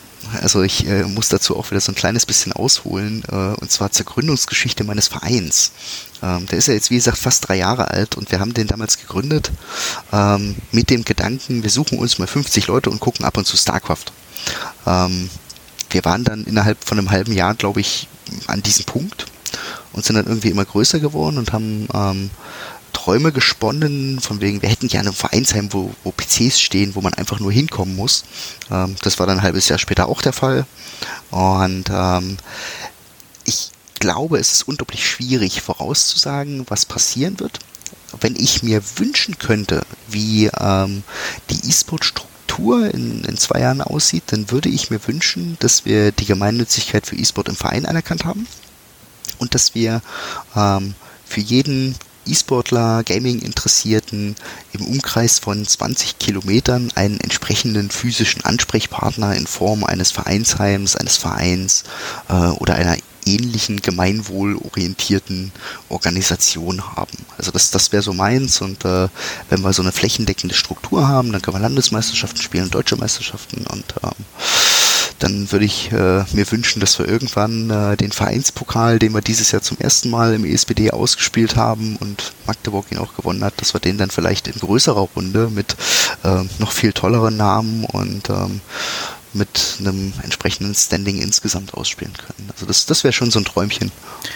[0.41, 3.91] Also ich äh, muss dazu auch wieder so ein kleines bisschen ausholen, äh, und zwar
[3.91, 5.73] zur Gründungsgeschichte meines Vereins.
[6.23, 8.67] Ähm, der ist ja jetzt, wie gesagt, fast drei Jahre alt und wir haben den
[8.67, 9.51] damals gegründet
[10.13, 13.57] ähm, mit dem Gedanken, wir suchen uns mal 50 Leute und gucken ab und zu
[13.57, 14.07] StarCraft.
[14.87, 15.31] Ähm,
[15.91, 18.09] wir waren dann innerhalb von einem halben Jahr, glaube ich,
[18.47, 19.27] an diesem Punkt
[19.93, 22.31] und sind dann irgendwie immer größer geworden und haben ähm,
[22.95, 27.13] Träume gesponnen, von wegen, wir hätten gerne ein Vereinsheim, wo, wo PCs stehen, wo man
[27.13, 28.25] einfach nur hinkommen muss.
[28.71, 30.65] Ähm, das war dann ein halbes Jahr später auch der Fall.
[31.31, 32.39] Und ähm,
[33.45, 33.71] ich
[34.01, 37.59] glaube, es ist unglaublich schwierig vorauszusagen, was passieren wird.
[38.21, 41.03] Wenn ich mir wünschen könnte, wie ähm,
[41.51, 46.25] die E-Sport-Struktur in, in zwei Jahren aussieht, dann würde ich mir wünschen, dass wir die
[46.25, 48.47] Gemeinnützigkeit für E-Sport im Verein anerkannt haben
[49.39, 50.01] und dass wir
[50.55, 50.95] ähm,
[51.27, 51.97] für jeden
[52.27, 54.37] E-Sportler, Gaming-Interessierten
[54.73, 61.85] im Umkreis von 20 Kilometern einen entsprechenden physischen Ansprechpartner in Form eines Vereinsheims, eines Vereins
[62.29, 62.97] äh, oder einer
[63.27, 65.53] ähnlichen gemeinwohlorientierten
[65.89, 67.17] Organisation haben.
[67.39, 69.09] Also das, das wäre so meins und äh,
[69.49, 73.85] wenn wir so eine flächendeckende Struktur haben, dann können wir Landesmeisterschaften spielen, deutsche Meisterschaften und
[74.03, 74.25] ähm,
[75.25, 79.53] dann würde ich äh, mir wünschen, dass wir irgendwann äh, den Vereinspokal, den wir dieses
[79.53, 83.75] Jahr zum ersten Mal im ESPD ausgespielt haben und Magdeburg ihn auch gewonnen hat, dass
[83.75, 85.77] wir den dann vielleicht in größerer Runde mit
[86.25, 88.61] äh, noch viel tolleren Namen und ähm,
[89.35, 92.51] mit einem entsprechenden Standing insgesamt ausspielen können.
[92.53, 93.89] Also das, das wäre schon so ein Träumchen,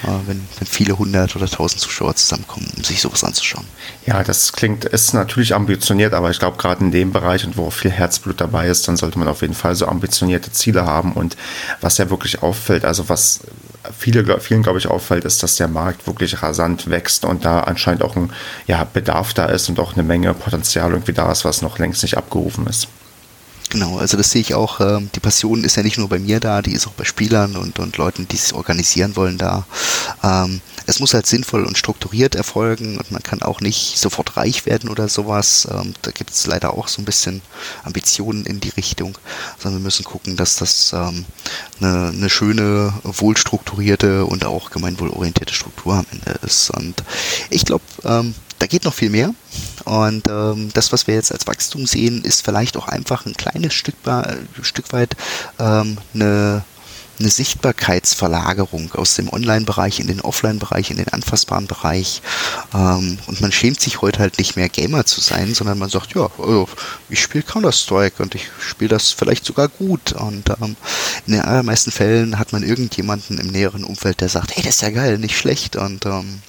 [0.03, 3.65] äh, wenn, wenn viele hundert oder tausend Zuschauer zusammenkommen, um sich sowas anzuschauen.
[4.07, 7.67] Ja, das klingt, ist natürlich ambitioniert, aber ich glaube gerade in dem Bereich und wo
[7.67, 11.13] auch viel Herzblut dabei ist, dann sollte man auf jeden Fall so ambitionierte Ziele haben
[11.13, 11.37] und
[11.81, 13.41] was ja wirklich auffällt, also was
[13.97, 18.03] viele, vielen, glaube ich, auffällt, ist, dass der Markt wirklich rasant wächst und da anscheinend
[18.03, 18.33] auch ein
[18.67, 22.03] ja, Bedarf da ist und auch eine Menge Potenzial irgendwie da ist, was noch längst
[22.03, 22.89] nicht abgerufen ist.
[23.71, 24.81] Genau, also das sehe ich auch.
[24.81, 27.55] Äh, die Passion ist ja nicht nur bei mir da, die ist auch bei Spielern
[27.57, 29.67] und, und Leuten, die sich organisieren wollen, da.
[30.23, 34.65] Ähm, es muss halt sinnvoll und strukturiert erfolgen und man kann auch nicht sofort reich
[34.65, 35.69] werden oder sowas.
[35.71, 37.43] Ähm, da gibt es leider auch so ein bisschen
[37.85, 39.19] Ambitionen in die Richtung,
[39.59, 41.27] sondern wir müssen gucken, dass das ähm,
[41.79, 46.71] eine, eine schöne, wohlstrukturierte und auch gemeinwohlorientierte Struktur am Ende ist.
[46.71, 47.05] Und
[47.51, 49.35] ich glaube, ähm, da geht noch viel mehr.
[49.85, 53.75] Und ähm, das, was wir jetzt als Wachstum sehen, ist vielleicht auch einfach ein kleines
[53.75, 55.17] Stück, äh, Stück weit
[55.59, 56.65] ähm, eine
[57.21, 62.23] eine Sichtbarkeitsverlagerung aus dem Online-Bereich in den Offline-Bereich, in den anfassbaren Bereich.
[62.75, 66.15] Ähm, und man schämt sich heute halt nicht mehr Gamer zu sein, sondern man sagt,
[66.15, 66.69] ja, also
[67.09, 70.13] ich spiele Counter-Strike und ich spiele das vielleicht sogar gut.
[70.13, 70.77] Und ähm,
[71.27, 74.83] in den allermeisten Fällen hat man irgendjemanden im näheren Umfeld, der sagt, hey, das ist
[74.83, 75.77] ja geil, nicht schlecht.
[75.77, 76.41] Und ähm,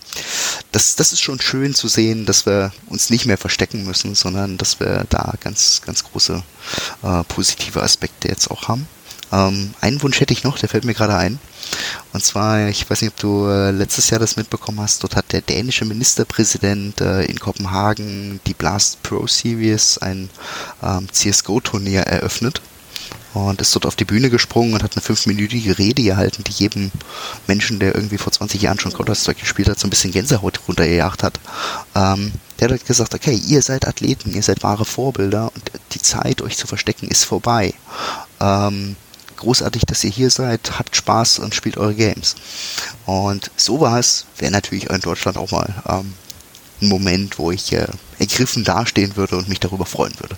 [0.72, 4.58] das, das ist schon schön zu sehen, dass wir uns nicht mehr verstecken müssen, sondern
[4.58, 6.44] dass wir da ganz, ganz große
[7.04, 8.88] äh, positive Aspekte jetzt auch haben.
[9.32, 11.40] Ähm, einen Wunsch hätte ich noch, der fällt mir gerade ein.
[12.14, 15.32] Und zwar, ich weiß nicht, ob du äh, letztes Jahr das mitbekommen hast, dort hat
[15.32, 20.30] der dänische Ministerpräsident äh, in Kopenhagen die Blast Pro Series, ein
[20.82, 22.62] ähm, CSGO-Turnier, eröffnet
[23.34, 26.92] und ist dort auf die Bühne gesprungen und hat eine fünfminütige Rede gehalten, die jedem
[27.48, 31.24] Menschen, der irgendwie vor 20 Jahren schon Counter-Strike gespielt hat, so ein bisschen Gänsehaut runtergejagt
[31.24, 31.40] hat.
[31.96, 36.42] Ähm, der hat gesagt, okay, ihr seid Athleten, ihr seid wahre Vorbilder und die Zeit,
[36.42, 37.74] euch zu verstecken, ist vorbei.
[38.40, 38.96] Ähm,
[39.40, 42.36] großartig, dass ihr hier seid, habt Spaß und spielt eure Games.
[43.06, 46.14] Und sowas wäre natürlich in Deutschland auch mal ähm,
[46.82, 47.88] ein Moment, wo ich äh,
[48.20, 50.38] ergriffen dastehen würde und mich darüber freuen würde.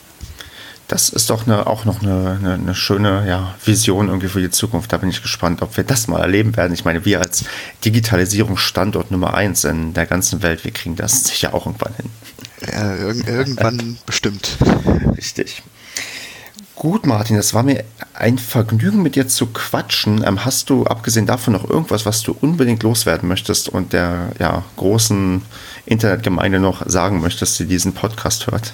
[0.87, 4.49] Das ist doch eine, auch noch eine, eine, eine, schöne ja, Vision irgendwie für die
[4.49, 4.91] Zukunft.
[4.91, 6.73] Da bin ich gespannt, ob wir das mal erleben werden.
[6.73, 7.45] Ich meine, wir als
[7.85, 12.09] Digitalisierungsstandort Nummer eins in der ganzen Welt, wir kriegen das sicher auch irgendwann hin.
[12.73, 14.57] Ja, irg irgendwann bestimmt.
[15.15, 15.63] Richtig.
[16.75, 20.23] Gut, Martin, es war mir ein Vergnügen, mit dir zu quatschen.
[20.25, 24.63] Ähm, hast du, abgesehen davon, noch irgendwas, was du unbedingt loswerden möchtest und der ja,
[24.77, 25.43] großen
[25.85, 28.73] Internetgemeinde noch sagen möchtest, die diesen Podcast hört?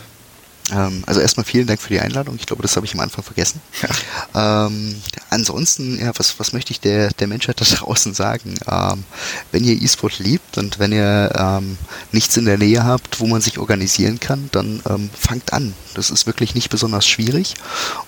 [0.72, 2.36] Ähm, also erstmal vielen Dank für die Einladung.
[2.36, 3.62] Ich glaube, das habe ich am Anfang vergessen.
[3.82, 4.66] Ja.
[4.66, 4.96] Ähm,
[5.30, 8.56] ansonsten, ja, was, was möchte ich der, der Menschheit da draußen sagen?
[8.70, 9.04] Ähm,
[9.52, 11.78] wenn ihr E-Sport liebt und wenn ihr ähm,
[12.12, 15.74] nichts in der Nähe habt, wo man sich organisieren kann, dann ähm, fangt an.
[15.94, 17.56] Das ist wirklich nicht besonders schwierig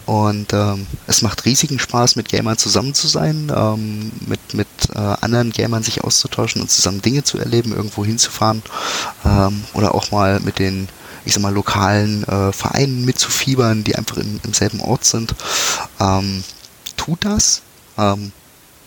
[0.06, 3.48] und ähm, es macht riesigen Spaß, mit Gamern zusammen zu sein,
[4.28, 8.62] mit, mit äh, anderen Gamern sich auszutauschen und zusammen Dinge zu erleben, irgendwo hinzufahren
[9.74, 10.88] oder auch mal mit den
[11.30, 15.34] ich sag mal, lokalen äh, Vereinen mitzufiebern, die einfach in, im selben Ort sind.
[16.00, 16.44] Ähm,
[16.98, 17.62] tut das,
[17.98, 18.32] ähm,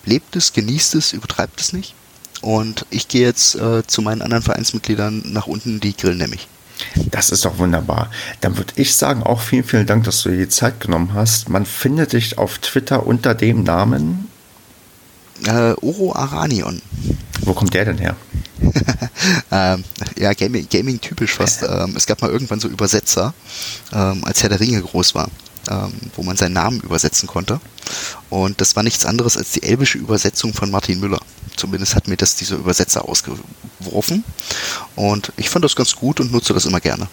[0.04, 1.94] lebt es, genießt es, übertreibt es nicht.
[2.42, 6.48] und ich gehe jetzt äh, zu meinen anderen Vereinsmitgliedern nach unten, die grillen nämlich.
[6.96, 8.10] Das ist doch wunderbar.
[8.40, 11.48] Dann würde ich sagen, auch vielen, vielen Dank, dass du dir die Zeit genommen hast.
[11.48, 14.28] Man findet dich auf Twitter unter dem Namen
[15.46, 16.80] äh, Oro Aranion.
[17.42, 18.16] Wo kommt der denn her?
[19.50, 19.84] ähm,
[20.16, 21.62] ja, Gaming, Gaming typisch fast.
[21.62, 23.34] Ähm, es gab mal irgendwann so Übersetzer,
[23.92, 25.28] ähm, als Herr der Ringe groß war,
[25.68, 27.60] ähm, wo man seinen Namen übersetzen konnte.
[28.30, 31.20] Und das war nichts anderes als die elbische Übersetzung von Martin Müller.
[31.56, 34.24] Zumindest hat mir das dieser Übersetzer ausgeworfen.
[34.94, 37.08] Und ich fand das ganz gut und nutze das immer gerne.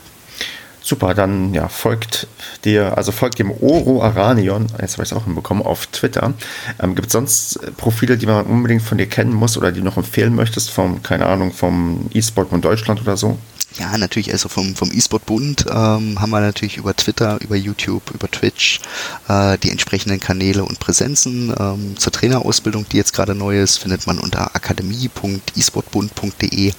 [0.90, 2.26] Super, dann ja, folgt
[2.66, 6.34] dir, also folgt dem Oro Aranion, jetzt habe ich es auch hinbekommen, auf Twitter.
[6.82, 9.86] Ähm, Gibt es sonst Profile, die man unbedingt von dir kennen muss oder die du
[9.86, 13.38] noch empfehlen möchtest, vom, keine Ahnung, vom E-Sport von Deutschland oder so?
[13.78, 18.28] Ja, natürlich, also vom, vom E-Sport-Bund ähm, haben wir natürlich über Twitter, über YouTube, über
[18.30, 18.80] Twitch
[19.28, 21.54] äh, die entsprechenden Kanäle und Präsenzen.
[21.58, 26.74] Ähm, zur Trainerausbildung, die jetzt gerade neu ist, findet man unter akademie.esportbund.de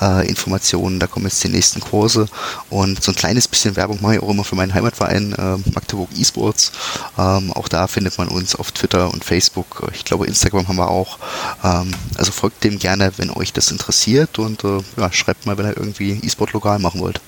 [0.00, 1.00] äh, Informationen.
[1.00, 2.28] Da kommen jetzt die nächsten Kurse
[2.70, 6.10] und so ein kleines bisschen Werbung mache ich auch immer für meinen Heimatverein äh, Magdeburg
[6.16, 6.70] eSports.
[7.18, 9.90] Ähm, auch da findet man uns auf Twitter und Facebook.
[9.92, 11.18] Ich glaube, Instagram haben wir auch.
[11.64, 15.66] Ähm, also folgt dem gerne, wenn euch das interessiert und äh, ja, schreibt mal, wenn
[15.66, 17.20] ihr irgendwie E-Sport lokal machen wollt.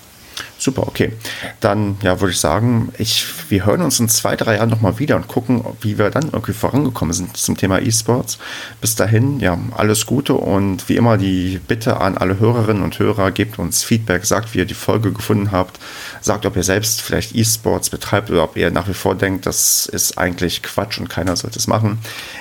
[0.59, 1.13] Super, okay.
[1.61, 5.17] Dann ja, würde ich sagen, ich, wir hören uns in zwei, drei Jahren nochmal wieder
[5.17, 8.39] und gucken, wie wir dann irgendwie vorangekommen sind zum Thema E-Sports.
[8.81, 13.31] Bis dahin, ja, alles Gute und wie immer die Bitte an alle Hörerinnen und Hörer,
[13.31, 15.79] gebt uns Feedback, sagt, wie ihr die Folge gefunden habt,
[16.21, 19.87] sagt, ob ihr selbst vielleicht E-Sports betreibt oder ob ihr nach wie vor denkt, das
[19.87, 21.99] ist eigentlich Quatsch und keiner sollte es machen.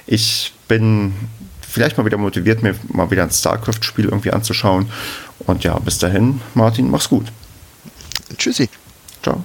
[0.08, 1.14] Ich bin
[1.62, 4.92] vielleicht mal wieder motiviert, mir mal wieder ein StarCraft-Spiel irgendwie anzuschauen.
[5.50, 7.26] Und ja, bis dahin, Martin, mach's gut.
[8.38, 8.70] Tschüssi.
[9.24, 9.42] Ciao.